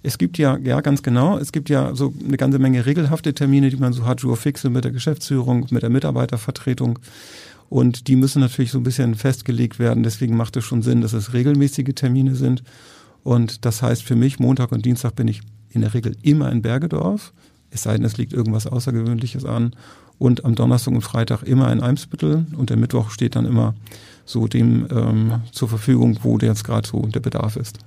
Es 0.02 0.18
gibt 0.18 0.38
ja, 0.38 0.56
ja, 0.58 0.80
ganz 0.82 1.02
genau, 1.02 1.36
es 1.38 1.50
gibt 1.50 1.68
ja 1.68 1.94
so 1.94 2.14
eine 2.24 2.36
ganze 2.36 2.60
Menge 2.60 2.86
regelhafte 2.86 3.34
Termine, 3.34 3.70
die 3.70 3.76
man 3.76 3.92
so 3.92 4.06
hat, 4.06 4.20
Jour 4.20 4.36
fixe 4.36 4.70
mit 4.70 4.84
der 4.84 4.92
Geschäftsführung, 4.92 5.66
mit 5.70 5.82
der 5.82 5.90
Mitarbeitervertretung. 5.90 7.00
Und 7.68 8.06
die 8.06 8.14
müssen 8.14 8.40
natürlich 8.40 8.70
so 8.70 8.78
ein 8.78 8.84
bisschen 8.84 9.16
festgelegt 9.16 9.78
werden. 9.78 10.04
Deswegen 10.04 10.36
macht 10.36 10.56
es 10.56 10.64
schon 10.64 10.82
Sinn, 10.82 11.00
dass 11.00 11.12
es 11.12 11.32
regelmäßige 11.32 11.94
Termine 11.94 12.36
sind. 12.36 12.62
Und 13.26 13.64
das 13.64 13.82
heißt 13.82 14.04
für 14.04 14.14
mich, 14.14 14.38
Montag 14.38 14.70
und 14.70 14.86
Dienstag 14.86 15.16
bin 15.16 15.26
ich 15.26 15.40
in 15.70 15.80
der 15.80 15.94
Regel 15.94 16.16
immer 16.22 16.52
in 16.52 16.62
Bergedorf. 16.62 17.32
Es 17.70 17.82
sei 17.82 17.96
denn, 17.96 18.04
es 18.04 18.16
liegt 18.16 18.32
irgendwas 18.32 18.68
Außergewöhnliches 18.68 19.44
an. 19.44 19.74
Und 20.16 20.44
am 20.44 20.54
Donnerstag 20.54 20.94
und 20.94 21.00
Freitag 21.00 21.42
immer 21.42 21.72
in 21.72 21.80
Eimsbüttel. 21.80 22.46
Und 22.56 22.70
der 22.70 22.76
Mittwoch 22.76 23.10
steht 23.10 23.34
dann 23.34 23.44
immer 23.44 23.74
so 24.26 24.46
dem 24.46 24.86
ähm, 24.92 25.40
zur 25.50 25.68
Verfügung, 25.68 26.20
wo 26.22 26.38
der 26.38 26.50
jetzt 26.50 26.62
gerade 26.62 26.86
so 26.86 27.00
der 27.00 27.18
Bedarf 27.18 27.56
ist. 27.56 27.80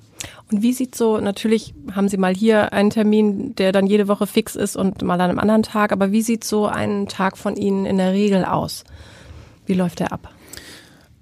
Und 0.52 0.62
wie 0.62 0.74
sieht 0.74 0.94
so, 0.94 1.22
natürlich 1.22 1.74
haben 1.94 2.10
Sie 2.10 2.18
mal 2.18 2.36
hier 2.36 2.74
einen 2.74 2.90
Termin, 2.90 3.56
der 3.56 3.72
dann 3.72 3.88
jede 3.88 4.10
Woche 4.10 4.28
fix 4.28 4.58
ist 4.58 4.76
und 4.76 5.04
mal 5.04 5.22
an 5.22 5.30
einem 5.30 5.40
anderen 5.40 5.64
Tag, 5.64 5.94
aber 5.94 6.12
wie 6.12 6.22
sieht 6.22 6.44
so 6.44 6.66
ein 6.66 7.08
Tag 7.08 7.38
von 7.38 7.56
Ihnen 7.56 7.86
in 7.86 7.98
der 7.98 8.12
Regel 8.12 8.44
aus? 8.44 8.84
Wie 9.66 9.74
läuft 9.74 10.02
der 10.02 10.12
ab? 10.12 10.34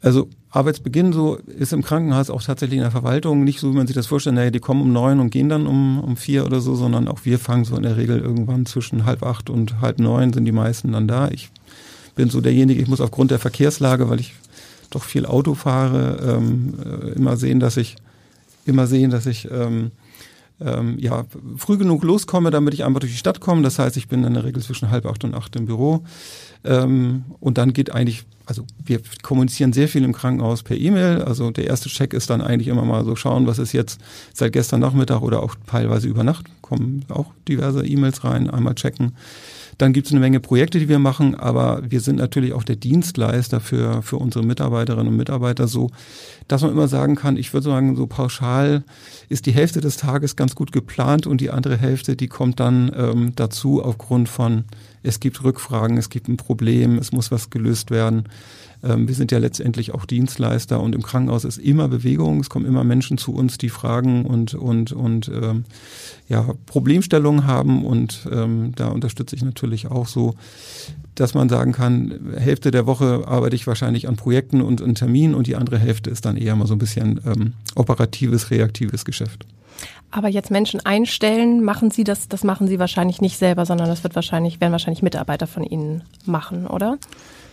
Also 0.02 0.28
Arbeitsbeginn 0.50 1.12
so 1.12 1.36
ist 1.36 1.74
im 1.74 1.84
Krankenhaus 1.84 2.30
auch 2.30 2.42
tatsächlich 2.42 2.78
in 2.78 2.84
der 2.84 2.92
Verwaltung 2.92 3.44
nicht 3.44 3.60
so, 3.60 3.72
wie 3.72 3.78
man 3.78 3.88
sich 3.88 3.96
das 3.96 4.08
vorstellt, 4.08 4.36
naja, 4.36 4.50
die 4.50 4.60
kommen 4.60 4.82
um 4.82 4.94
neun 4.94 5.20
und 5.20 5.30
gehen 5.30 5.50
dann 5.50 5.68
um, 5.68 6.00
um 6.00 6.16
vier 6.16 6.46
oder 6.46 6.62
so, 6.62 6.76
sondern 6.76 7.08
auch 7.08 7.26
wir 7.26 7.38
fangen 7.38 7.66
so 7.66 7.76
in 7.76 7.84
der 7.84 7.98
Regel 7.98 8.20
irgendwann 8.20 8.66
zwischen 8.66 9.06
halb 9.06 9.24
acht 9.24 9.50
und 9.50 9.82
halb 9.82 10.00
neun 10.00 10.32
sind 10.32 10.46
die 10.46 10.52
meisten 10.52 10.94
dann 10.94 11.08
da. 11.08 11.30
Ich 11.30 11.50
bin 12.16 12.30
so 12.30 12.42
derjenige, 12.42 12.82
ich 12.82 12.88
muss 12.88 13.02
aufgrund 13.02 13.32
der 13.32 13.40
Verkehrslage, 13.40 14.10
weil 14.10 14.20
ich 14.20 14.34
doch 14.90 15.04
viel 15.04 15.26
Auto 15.26 15.54
fahre, 15.54 16.38
ähm, 16.38 16.74
äh, 16.84 17.10
immer 17.12 17.36
sehen, 17.36 17.60
dass 17.60 17.78
ich 17.78 17.98
immer 18.66 18.88
sehen, 18.88 19.12
dass 19.12 19.26
ich 19.26 19.50
ähm, 19.52 19.92
ähm, 20.60 20.98
ja, 21.00 21.26
früh 21.58 21.78
genug 21.78 22.04
loskomme, 22.04 22.52
damit 22.52 22.74
ich 22.74 22.84
einfach 22.84 23.00
durch 23.00 23.12
die 23.12 23.18
Stadt 23.18 23.40
komme. 23.40 23.62
Das 23.62 23.80
heißt, 23.80 23.98
ich 23.98 24.08
bin 24.08 24.24
in 24.24 24.34
der 24.34 24.44
Regel 24.44 24.62
zwischen 24.62 24.90
halb 24.90 25.06
acht 25.06 25.24
und 25.24 25.36
acht 25.36 25.56
im 25.56 25.66
Büro. 25.66 26.04
Ähm, 26.64 27.26
und 27.40 27.58
dann 27.58 27.74
geht 27.74 27.94
eigentlich, 27.94 28.26
also 28.48 28.66
wir 28.84 29.02
kommunizieren 29.22 29.74
sehr 29.74 29.88
viel 29.88 30.04
im 30.04 30.14
Krankenhaus 30.14 30.64
per 30.64 30.78
E-Mail. 30.78 31.22
Also 31.22 31.52
der 31.52 31.68
erste 31.68 31.90
Check 31.90 32.14
ist 32.14 32.30
dann 32.30 32.42
eigentlich 32.42 32.70
immer 32.70 32.86
mal 32.86 33.04
so 33.04 33.16
schauen, 33.16 33.46
was 33.46 33.60
ist 33.60 33.74
jetzt 33.74 34.00
seit 34.34 34.54
gestern 34.54 34.80
Nachmittag 34.80 35.22
oder 35.22 35.44
auch 35.44 35.56
teilweise 35.68 36.08
über 36.08 36.24
Nacht 36.24 36.46
kommen 36.62 37.06
auch 37.10 37.32
diverse 37.48 37.86
E-Mails 37.86 38.24
rein, 38.24 38.50
einmal 38.50 38.76
checken. 38.76 39.14
Dann 39.78 39.94
gibt 39.94 40.08
es 40.08 40.14
eine 40.14 40.20
Menge 40.20 40.40
Projekte, 40.40 40.80
die 40.80 40.90
wir 40.90 40.98
machen, 40.98 41.36
aber 41.36 41.82
wir 41.88 42.02
sind 42.02 42.16
natürlich 42.16 42.54
auch 42.54 42.64
der 42.64 42.78
Dienstleister 42.78 43.60
für, 43.60 44.02
für 44.02 44.18
unsere 44.18 44.44
Mitarbeiterinnen 44.44 45.08
und 45.08 45.18
Mitarbeiter 45.18 45.68
so, 45.68 45.92
dass 46.48 46.64
man 46.64 46.72
immer 46.72 46.88
sagen 46.88 47.16
kann, 47.16 47.38
ich 47.38 47.54
würde 47.54 47.66
sagen, 47.66 47.96
so 47.96 48.08
pauschal 48.08 48.84
ist 49.30 49.46
die 49.46 49.52
Hälfte 49.52 49.80
des 49.80 49.98
Tages 49.98 50.36
ganz 50.36 50.56
gut 50.56 50.72
geplant 50.72 51.28
und 51.28 51.42
die 51.42 51.52
andere 51.52 51.78
Hälfte, 51.78 52.16
die 52.16 52.28
kommt 52.28 52.60
dann 52.60 52.92
ähm, 52.96 53.34
dazu 53.36 53.84
aufgrund 53.84 54.30
von, 54.30 54.64
es 55.04 55.20
gibt 55.20 55.44
Rückfragen, 55.44 55.98
es 55.98 56.10
gibt 56.10 56.28
ein 56.28 56.38
Problem, 56.38 56.98
es 56.98 57.12
muss 57.12 57.32
was 57.32 57.50
gelöst 57.50 57.92
werden. 57.92 58.24
Ähm, 58.84 59.08
wir 59.08 59.16
sind 59.16 59.32
ja 59.32 59.38
letztendlich 59.38 59.94
auch 59.94 60.06
Dienstleister 60.06 60.80
und 60.80 60.96
im 60.96 61.04
Krankenhaus 61.04 61.46
ist 61.46 61.58
immer 61.58 61.88
Bewegung. 61.88 62.40
Es 62.40 62.50
kommen 62.50 62.66
immer 62.66 62.84
Menschen 62.84 63.18
zu 63.18 63.34
uns, 63.34 63.58
die 63.58 63.70
Fragen 63.70 64.26
und, 64.26 64.54
und, 64.54 64.92
und 64.92 65.30
ähm, 65.30 65.66
ja, 66.30 66.54
Problemstellungen 66.66 67.46
haben 67.46 67.86
und 67.86 68.28
ähm, 68.32 68.74
da 68.76 68.90
unterstütze 68.90 69.36
ich 69.36 69.44
natürlich 69.44 69.88
auch 69.88 70.08
so, 70.08 70.36
dass 71.16 71.34
man 71.34 71.50
sagen 71.50 71.72
kann, 71.72 72.34
Hälfte 72.38 72.72
der 72.72 72.86
Woche 72.86 73.24
arbeite 73.28 73.56
ich 73.56 73.66
wahrscheinlich 73.66 74.08
an 74.08 74.16
Projekten 74.16 74.62
und 74.62 74.82
an 74.82 74.96
Terminen 74.96 75.34
und 75.34 75.48
die 75.48 75.56
andere 75.56 75.80
Hälfte 75.80 76.10
ist 76.10 76.26
dann 76.26 76.38
eher 76.38 76.56
mal 76.56 76.68
so 76.68 76.76
ein 76.76 76.80
bisschen 76.80 77.20
ähm, 77.26 77.54
operatives, 77.76 78.52
reaktives 78.52 79.06
Geschäft. 79.06 79.46
Aber 80.10 80.30
jetzt 80.30 80.52
Menschen 80.52 80.86
einstellen, 80.86 81.64
machen 81.64 81.92
Sie 81.92 82.04
das, 82.04 82.28
das 82.30 82.44
machen 82.44 82.68
Sie 82.68 82.80
wahrscheinlich 82.80 83.22
nicht 83.22 83.38
selber, 83.38 83.66
sondern 83.66 83.88
das 83.88 84.04
wird 84.04 84.16
wahrscheinlich, 84.16 84.62
werden 84.62 84.72
wahrscheinlich 84.72 85.04
Mitarbeiter 85.04 85.48
von 85.48 85.64
Ihnen 85.64 86.04
machen, 86.26 86.66
oder? 86.66 86.98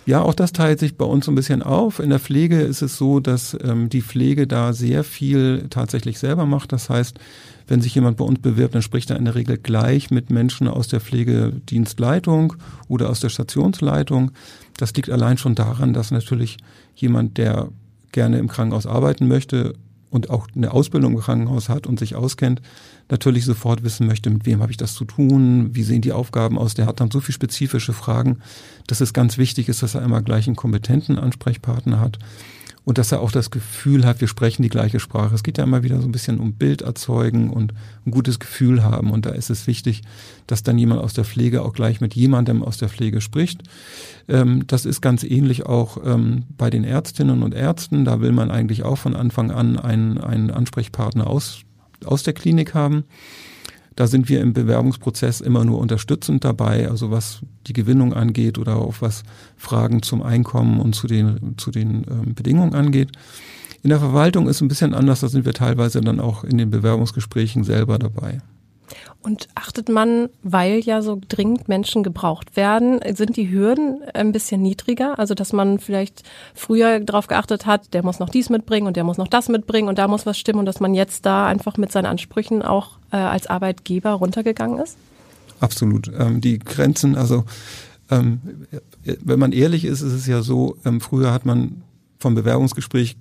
Ja, 0.07 0.21
auch 0.21 0.35
das 0.35 0.53
teilt 0.53 0.81
sich 0.81 0.97
bei 0.97 1.05
uns 1.07 1.25
so 1.25 1.33
ein 1.33 1.35
bisschen 1.35 1.62
auf. 1.62 1.99
In 1.99 2.11
der 2.11 2.19
Pflege 2.19 2.61
ist 2.61 2.83
es 2.83 2.99
so, 2.99 3.21
dass 3.21 3.57
ähm, 3.62 3.88
die 3.88 4.03
Pflege 4.03 4.47
da 4.47 4.75
sehr 4.75 5.03
viel 5.03 5.67
tatsächlich 5.71 6.19
selber 6.19 6.45
macht. 6.45 6.73
Das 6.73 6.90
heißt, 6.90 7.19
wenn 7.69 7.81
sich 7.81 7.95
jemand 7.95 8.19
bei 8.19 8.25
uns 8.25 8.40
bewirbt, 8.40 8.75
dann 8.75 8.83
spricht 8.83 9.11
er 9.11 9.17
in 9.17 9.25
der 9.25 9.35
Regel 9.35 9.57
gleich 9.57 10.11
mit 10.11 10.29
Menschen 10.29 10.69
aus 10.69 10.88
der 10.88 11.01
Pflegedienstleitung 11.01 12.55
oder 12.87 13.09
aus 13.09 13.21
der 13.21 13.31
Stationsleitung. 13.31 14.33
Das 14.77 14.93
liegt 14.95 15.09
allein 15.09 15.38
schon 15.38 15.55
daran, 15.55 15.95
dass 15.95 16.11
natürlich 16.11 16.59
jemand, 16.95 17.38
der 17.38 17.69
gerne 18.12 18.38
im 18.38 18.49
Krankenhaus 18.49 18.87
arbeiten 18.87 19.27
möchte, 19.27 19.75
und 20.14 20.31
auch 20.31 20.47
eine 20.55 20.71
Ausbildung 20.71 21.14
im 21.14 21.19
Krankenhaus 21.19 21.69
hat 21.69 21.88
und 21.88 21.99
sich 21.99 22.14
auskennt, 22.14 22.62
natürlich 23.11 23.45
sofort 23.45 23.83
wissen 23.85 24.07
möchte, 24.07 24.31
mit 24.31 24.47
wem 24.47 24.61
habe 24.62 24.71
ich 24.71 24.77
das 24.77 24.95
zu 24.95 25.05
tun, 25.05 25.75
wie 25.75 25.83
sehen 25.83 26.01
die 26.01 26.12
Aufgaben 26.12 26.59
aus. 26.59 26.75
Der 26.75 26.87
hat 26.87 27.01
dann 27.01 27.11
so 27.11 27.21
viele 27.21 27.35
spezifische 27.35 27.93
Fragen, 27.93 28.38
dass 28.87 29.01
es 29.01 29.12
ganz 29.12 29.38
wichtig 29.38 29.69
ist, 29.69 29.83
dass 29.83 29.95
er 29.95 30.03
immer 30.03 30.23
gleich 30.23 30.47
einen 30.47 30.57
kompetenten 30.57 31.19
Ansprechpartner 31.19 32.01
hat 32.01 32.19
und 32.85 32.99
dass 32.99 33.12
er 33.12 33.21
auch 33.21 33.33
das 33.33 33.51
Gefühl 33.51 34.05
hat, 34.05 34.21
wir 34.21 34.29
sprechen 34.29 34.62
die 34.62 34.69
gleiche 34.69 35.01
Sprache. 35.01 35.35
Es 35.35 35.43
geht 35.43 35.59
ja 35.59 35.64
immer 35.64 35.83
wieder 35.83 36.01
so 36.01 36.07
ein 36.07 36.12
bisschen 36.12 36.38
um 36.38 36.55
Bild 36.55 36.83
erzeugen 36.83 37.51
und 37.51 37.73
ein 38.07 38.11
gutes 38.11 38.38
Gefühl 38.38 38.85
haben. 38.85 39.11
Und 39.11 39.25
da 39.25 39.31
ist 39.31 39.49
es 39.49 39.67
wichtig, 39.67 40.03
dass 40.47 40.62
dann 40.62 40.79
jemand 40.79 41.01
aus 41.01 41.14
der 41.14 41.25
Pflege 41.25 41.62
auch 41.62 41.73
gleich 41.73 42.01
mit 42.03 42.14
jemandem 42.14 42.62
aus 42.62 42.77
der 42.77 42.90
Pflege 42.90 43.23
spricht. 43.23 43.62
Ähm, 44.29 44.67
das 44.67 44.85
ist 44.85 45.01
ganz 45.01 45.25
ähnlich 45.25 45.64
auch 45.64 45.97
ähm, 46.05 46.45
bei 46.59 46.69
den 46.69 46.85
Ärztinnen 46.85 47.43
und 47.43 47.55
Ärzten. 47.55 48.05
Da 48.05 48.21
will 48.21 48.33
man 48.33 48.51
eigentlich 48.51 48.83
auch 48.83 48.99
von 48.99 49.17
Anfang 49.17 49.51
an 49.51 49.79
einen, 49.79 50.19
einen 50.19 50.51
Ansprechpartner 50.51 51.27
aus, 51.27 51.61
aus 52.04 52.22
der 52.22 52.35
Klinik 52.35 52.74
haben. 52.74 53.04
Da 53.96 54.09
sind 54.09 54.28
wir 54.28 54.40
im 54.40 54.52
Bewerbungsprozess 54.52 55.40
immer 55.40 55.64
nur 55.64 55.78
unterstützend 55.78 56.44
dabei, 56.44 56.88
also 56.88 57.11
was 57.11 57.42
die 57.66 57.72
Gewinnung 57.72 58.12
angeht 58.12 58.59
oder 58.59 58.76
auch 58.76 58.96
was 59.00 59.22
Fragen 59.57 60.02
zum 60.02 60.22
Einkommen 60.22 60.80
und 60.80 60.94
zu 60.94 61.07
den, 61.07 61.54
zu 61.59 61.70
den 61.70 62.04
ähm, 62.11 62.35
Bedingungen 62.35 62.74
angeht. 62.74 63.12
In 63.83 63.90
der 63.90 64.00
Verwaltung 64.00 64.48
ist 64.48 64.62
ein 64.62 64.68
bisschen 64.68 64.94
anders, 64.94 65.20
da 65.20 65.28
sind 65.28 65.44
wir 65.44 65.52
teilweise 65.52 66.00
dann 66.00 66.18
auch 66.18 66.42
in 66.42 66.59
den 66.59 66.70
Bewerbungsgesprächen 66.70 67.64
selber 67.64 67.98
dabei. 67.98 68.40
Und 69.23 69.49
achtet 69.55 69.88
man, 69.88 70.29
weil 70.42 70.81
ja 70.81 71.01
so 71.01 71.18
dringend 71.29 71.68
Menschen 71.68 72.03
gebraucht 72.03 72.57
werden, 72.57 73.01
sind 73.14 73.37
die 73.37 73.51
Hürden 73.51 74.03
ein 74.12 74.33
bisschen 74.33 74.61
niedriger? 74.62 75.18
Also, 75.18 75.35
dass 75.35 75.53
man 75.53 75.79
vielleicht 75.79 76.23
früher 76.55 77.01
darauf 77.01 77.27
geachtet 77.27 77.66
hat, 77.66 77.94
der 77.94 78.05
muss 78.05 78.18
noch 78.18 78.29
dies 78.29 78.51
mitbringen 78.51 78.87
und 78.87 78.97
der 78.97 79.05
muss 79.05 79.18
noch 79.18 79.29
das 79.29 79.49
mitbringen 79.49 79.88
und 79.88 79.99
da 79.99 80.09
muss 80.09 80.27
was 80.27 80.38
stimmen 80.38 80.61
und 80.61 80.66
dass 80.66 80.81
man 80.81 80.94
jetzt 80.94 81.25
da 81.25 81.47
einfach 81.47 81.77
mit 81.77 81.90
seinen 81.90 82.07
Ansprüchen 82.07 82.62
auch 82.62 82.99
äh, 83.11 83.16
als 83.16 83.47
Arbeitgeber 83.47 84.12
runtergegangen 84.12 84.79
ist? 84.79 84.97
Absolut. 85.61 86.11
Ähm, 86.18 86.40
die 86.40 86.59
Grenzen, 86.59 87.16
also 87.16 87.44
ähm, 88.11 88.40
wenn 89.03 89.38
man 89.38 89.53
ehrlich 89.53 89.85
ist, 89.85 90.03
ist 90.03 90.12
es 90.12 90.27
ja 90.27 90.42
so, 90.42 90.77
ähm, 90.85 91.01
früher 91.01 91.33
hat 91.33 91.47
man 91.47 91.83
vom 92.18 92.35
Bewerbungsgespräch 92.35 93.16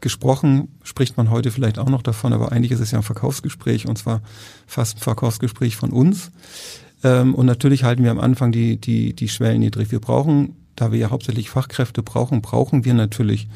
gesprochen, 0.00 0.68
spricht 0.82 1.16
man 1.16 1.30
heute 1.30 1.50
vielleicht 1.50 1.78
auch 1.78 1.88
noch 1.88 2.02
davon, 2.02 2.32
aber 2.32 2.52
eigentlich 2.52 2.72
ist 2.72 2.80
es 2.80 2.92
ja 2.92 2.98
ein 2.98 3.04
Verkaufsgespräch 3.04 3.86
und 3.86 3.98
zwar 3.98 4.22
fast 4.66 4.98
ein 4.98 5.00
Verkaufsgespräch 5.00 5.76
von 5.76 5.90
uns. 5.90 6.30
Ähm, 7.02 7.34
und 7.34 7.46
natürlich 7.46 7.84
halten 7.84 8.04
wir 8.04 8.10
am 8.10 8.20
Anfang 8.20 8.52
die, 8.52 8.76
die, 8.76 9.12
die 9.12 9.28
Schwellen 9.28 9.60
niedrig. 9.60 9.90
Wir 9.90 10.00
brauchen, 10.00 10.56
da 10.76 10.92
wir 10.92 10.98
ja 10.98 11.10
hauptsächlich 11.10 11.50
Fachkräfte 11.50 12.02
brauchen, 12.02 12.42
brauchen 12.42 12.84
wir 12.84 12.94
natürlich 12.94 13.48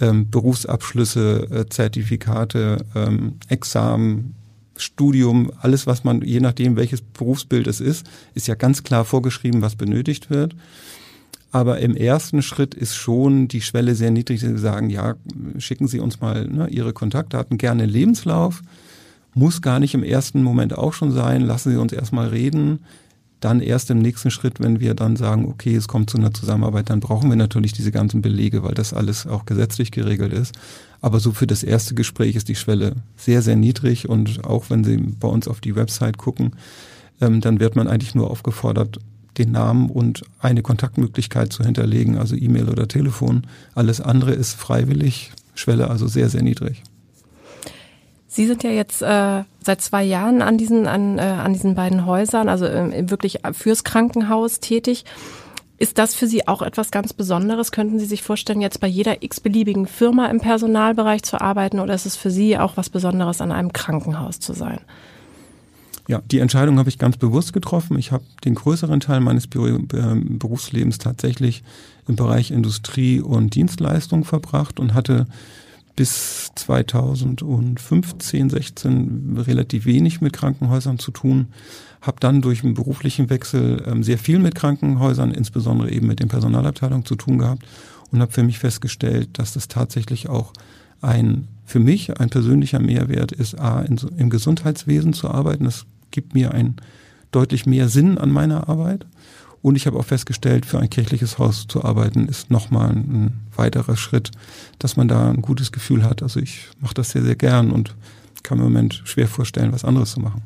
ähm, 0.00 0.30
Berufsabschlüsse, 0.30 1.48
äh, 1.50 1.68
Zertifikate, 1.68 2.84
ähm, 2.94 3.34
Examen, 3.48 4.34
Studium, 4.76 5.52
alles, 5.60 5.86
was 5.86 6.04
man, 6.04 6.22
je 6.22 6.40
nachdem, 6.40 6.76
welches 6.76 7.02
Berufsbild 7.02 7.66
es 7.66 7.80
ist, 7.80 8.06
ist 8.34 8.48
ja 8.48 8.54
ganz 8.54 8.82
klar 8.82 9.04
vorgeschrieben, 9.04 9.62
was 9.62 9.76
benötigt 9.76 10.30
wird. 10.30 10.56
Aber 11.52 11.80
im 11.80 11.94
ersten 11.94 12.40
Schritt 12.40 12.74
ist 12.74 12.96
schon 12.96 13.46
die 13.46 13.60
Schwelle 13.60 13.94
sehr 13.94 14.10
niedrig. 14.10 14.40
Sie 14.40 14.56
sagen, 14.56 14.88
ja, 14.88 15.16
schicken 15.58 15.86
Sie 15.86 16.00
uns 16.00 16.18
mal 16.20 16.48
ne, 16.48 16.68
Ihre 16.68 16.94
Kontaktdaten, 16.94 17.58
gerne 17.58 17.84
Lebenslauf. 17.84 18.62
Muss 19.34 19.60
gar 19.60 19.78
nicht 19.78 19.92
im 19.92 20.02
ersten 20.02 20.42
Moment 20.42 20.76
auch 20.76 20.94
schon 20.94 21.12
sein. 21.12 21.42
Lassen 21.42 21.70
Sie 21.70 21.78
uns 21.78 21.92
erstmal 21.92 22.28
reden. 22.28 22.80
Dann 23.40 23.60
erst 23.60 23.90
im 23.90 23.98
nächsten 23.98 24.30
Schritt, 24.30 24.60
wenn 24.60 24.80
wir 24.80 24.94
dann 24.94 25.16
sagen, 25.16 25.46
okay, 25.46 25.74
es 25.74 25.88
kommt 25.88 26.08
zu 26.08 26.16
einer 26.16 26.32
Zusammenarbeit, 26.32 26.88
dann 26.88 27.00
brauchen 27.00 27.28
wir 27.28 27.36
natürlich 27.36 27.72
diese 27.72 27.90
ganzen 27.90 28.22
Belege, 28.22 28.62
weil 28.62 28.74
das 28.74 28.94
alles 28.94 29.26
auch 29.26 29.44
gesetzlich 29.44 29.90
geregelt 29.90 30.32
ist. 30.32 30.54
Aber 31.02 31.20
so 31.20 31.32
für 31.32 31.46
das 31.46 31.64
erste 31.64 31.94
Gespräch 31.94 32.34
ist 32.34 32.48
die 32.48 32.54
Schwelle 32.54 32.94
sehr, 33.16 33.42
sehr 33.42 33.56
niedrig. 33.56 34.08
Und 34.08 34.44
auch 34.44 34.70
wenn 34.70 34.84
Sie 34.84 34.96
bei 34.96 35.28
uns 35.28 35.48
auf 35.48 35.60
die 35.60 35.76
Website 35.76 36.16
gucken, 36.16 36.52
ähm, 37.20 37.42
dann 37.42 37.60
wird 37.60 37.76
man 37.76 37.88
eigentlich 37.88 38.14
nur 38.14 38.30
aufgefordert, 38.30 39.00
den 39.38 39.52
Namen 39.52 39.90
und 39.90 40.22
eine 40.40 40.62
Kontaktmöglichkeit 40.62 41.52
zu 41.52 41.64
hinterlegen, 41.64 42.18
also 42.18 42.36
E-Mail 42.36 42.68
oder 42.68 42.88
Telefon. 42.88 43.46
Alles 43.74 44.00
andere 44.00 44.32
ist 44.32 44.54
freiwillig, 44.54 45.32
Schwelle 45.54 45.88
also 45.88 46.06
sehr, 46.06 46.28
sehr 46.28 46.42
niedrig. 46.42 46.82
Sie 48.26 48.46
sind 48.46 48.62
ja 48.62 48.70
jetzt 48.70 49.02
äh, 49.02 49.44
seit 49.62 49.82
zwei 49.82 50.02
Jahren 50.02 50.40
an 50.40 50.56
diesen, 50.56 50.86
an, 50.86 51.18
äh, 51.18 51.22
an 51.22 51.52
diesen 51.52 51.74
beiden 51.74 52.06
Häusern, 52.06 52.48
also 52.48 52.64
äh, 52.64 53.10
wirklich 53.10 53.40
fürs 53.52 53.84
Krankenhaus 53.84 54.60
tätig. 54.60 55.04
Ist 55.76 55.98
das 55.98 56.14
für 56.14 56.26
Sie 56.26 56.46
auch 56.46 56.62
etwas 56.62 56.90
ganz 56.90 57.12
Besonderes? 57.12 57.72
Könnten 57.72 57.98
Sie 57.98 58.06
sich 58.06 58.22
vorstellen, 58.22 58.60
jetzt 58.60 58.80
bei 58.80 58.86
jeder 58.86 59.22
x-beliebigen 59.22 59.86
Firma 59.86 60.28
im 60.28 60.40
Personalbereich 60.40 61.24
zu 61.24 61.40
arbeiten 61.40 61.80
oder 61.80 61.92
ist 61.92 62.06
es 62.06 62.16
für 62.16 62.30
Sie 62.30 62.56
auch 62.56 62.76
was 62.76 62.88
Besonderes, 62.88 63.40
an 63.40 63.52
einem 63.52 63.72
Krankenhaus 63.72 64.40
zu 64.40 64.52
sein? 64.52 64.78
Ja, 66.08 66.20
die 66.30 66.40
Entscheidung 66.40 66.78
habe 66.78 66.88
ich 66.88 66.98
ganz 66.98 67.16
bewusst 67.16 67.52
getroffen. 67.52 67.98
Ich 67.98 68.10
habe 68.10 68.24
den 68.44 68.54
größeren 68.54 69.00
Teil 69.00 69.20
meines 69.20 69.46
Berufslebens 69.46 70.98
tatsächlich 70.98 71.62
im 72.08 72.16
Bereich 72.16 72.50
Industrie 72.50 73.20
und 73.20 73.54
Dienstleistung 73.54 74.24
verbracht 74.24 74.80
und 74.80 74.94
hatte 74.94 75.26
bis 75.94 76.50
2015, 76.56 78.50
16 78.50 79.38
relativ 79.46 79.84
wenig 79.84 80.20
mit 80.20 80.32
Krankenhäusern 80.32 80.98
zu 80.98 81.10
tun. 81.10 81.48
Habe 82.00 82.16
dann 82.18 82.42
durch 82.42 82.64
einen 82.64 82.74
beruflichen 82.74 83.30
Wechsel 83.30 83.84
ähm, 83.86 84.02
sehr 84.02 84.18
viel 84.18 84.38
mit 84.38 84.54
Krankenhäusern, 84.54 85.32
insbesondere 85.32 85.90
eben 85.90 86.06
mit 86.06 86.18
den 86.18 86.28
Personalabteilungen 86.28 87.04
zu 87.04 87.14
tun 87.14 87.38
gehabt 87.38 87.64
und 88.10 88.20
habe 88.20 88.32
für 88.32 88.42
mich 88.42 88.58
festgestellt, 88.58 89.38
dass 89.38 89.52
das 89.52 89.68
tatsächlich 89.68 90.28
auch 90.28 90.52
ein 91.02 91.48
für 91.64 91.78
mich 91.78 92.18
ein 92.20 92.28
persönlicher 92.28 92.80
Mehrwert 92.80 93.32
ist, 93.32 93.58
A, 93.58 93.80
in, 93.80 93.98
im 94.16 94.30
Gesundheitswesen 94.30 95.12
zu 95.12 95.30
arbeiten. 95.30 95.64
Das 95.64 95.86
gibt 96.10 96.34
mir 96.34 96.52
ein 96.52 96.76
deutlich 97.30 97.66
mehr 97.66 97.88
Sinn 97.88 98.18
an 98.18 98.30
meiner 98.30 98.68
Arbeit. 98.68 99.06
Und 99.62 99.76
ich 99.76 99.86
habe 99.86 99.98
auch 99.98 100.04
festgestellt, 100.04 100.66
für 100.66 100.80
ein 100.80 100.90
kirchliches 100.90 101.38
Haus 101.38 101.66
zu 101.68 101.84
arbeiten, 101.84 102.26
ist 102.26 102.50
nochmal 102.50 102.90
ein 102.90 103.40
weiterer 103.54 103.96
Schritt, 103.96 104.32
dass 104.80 104.96
man 104.96 105.08
da 105.08 105.30
ein 105.30 105.40
gutes 105.40 105.70
Gefühl 105.72 106.02
hat. 106.02 106.22
Also 106.22 106.40
ich 106.40 106.66
mache 106.80 106.94
das 106.94 107.10
sehr, 107.10 107.22
sehr 107.22 107.36
gern 107.36 107.70
und 107.70 107.94
kann 108.42 108.58
mir 108.58 108.64
im 108.64 108.72
Moment 108.72 109.02
schwer 109.04 109.28
vorstellen, 109.28 109.72
was 109.72 109.84
anderes 109.84 110.12
zu 110.12 110.20
machen. 110.20 110.42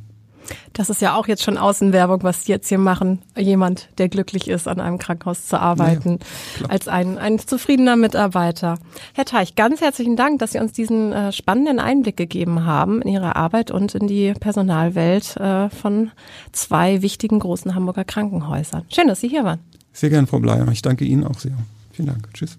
Das 0.73 0.91
ist 0.91 1.01
ja 1.01 1.15
auch 1.15 1.27
jetzt 1.29 1.43
schon 1.43 1.59
Außenwerbung, 1.59 2.23
was 2.23 2.45
Sie 2.45 2.53
jetzt 2.53 2.69
hier 2.69 2.79
machen. 2.79 3.23
Jemand, 3.37 3.89
der 3.99 4.09
glücklich 4.09 4.49
ist, 4.49 4.69
an 4.69 4.81
einem 4.81 4.99
Krankenhaus 4.99 5.47
zu 5.47 5.61
arbeiten, 5.61 6.19
ja, 6.61 6.69
als 6.69 6.89
ein, 6.89 7.19
ein 7.19 7.39
zufriedener 7.39 7.97
Mitarbeiter. 7.97 8.79
Herr 9.15 9.25
Teich, 9.25 9.55
ganz 9.55 9.81
herzlichen 9.81 10.17
Dank, 10.17 10.39
dass 10.39 10.53
Sie 10.53 10.59
uns 10.59 10.73
diesen 10.73 11.13
äh, 11.13 11.33
spannenden 11.33 11.79
Einblick 11.79 12.17
gegeben 12.17 12.65
haben 12.65 13.03
in 13.03 13.09
Ihre 13.09 13.37
Arbeit 13.37 13.71
und 13.71 13.95
in 13.95 14.07
die 14.07 14.33
Personalwelt 14.35 15.37
äh, 15.37 15.71
von 15.71 16.11
zwei 16.53 17.03
wichtigen 17.03 17.39
großen 17.39 17.75
Hamburger 17.75 18.05
Krankenhäusern. 18.05 18.85
Schön, 18.89 19.09
dass 19.09 19.21
Sie 19.21 19.29
hier 19.29 19.45
waren. 19.45 19.61
Sehr 19.93 20.11
gerne, 20.11 20.27
Frau 20.27 20.41
Bleier. 20.41 20.69
Ich 20.69 20.83
danke 20.83 21.05
Ihnen 21.05 21.25
auch 21.25 21.39
sehr. 21.39 21.57
Vielen 21.93 22.09
Dank. 22.09 22.29
Tschüss. 22.35 22.59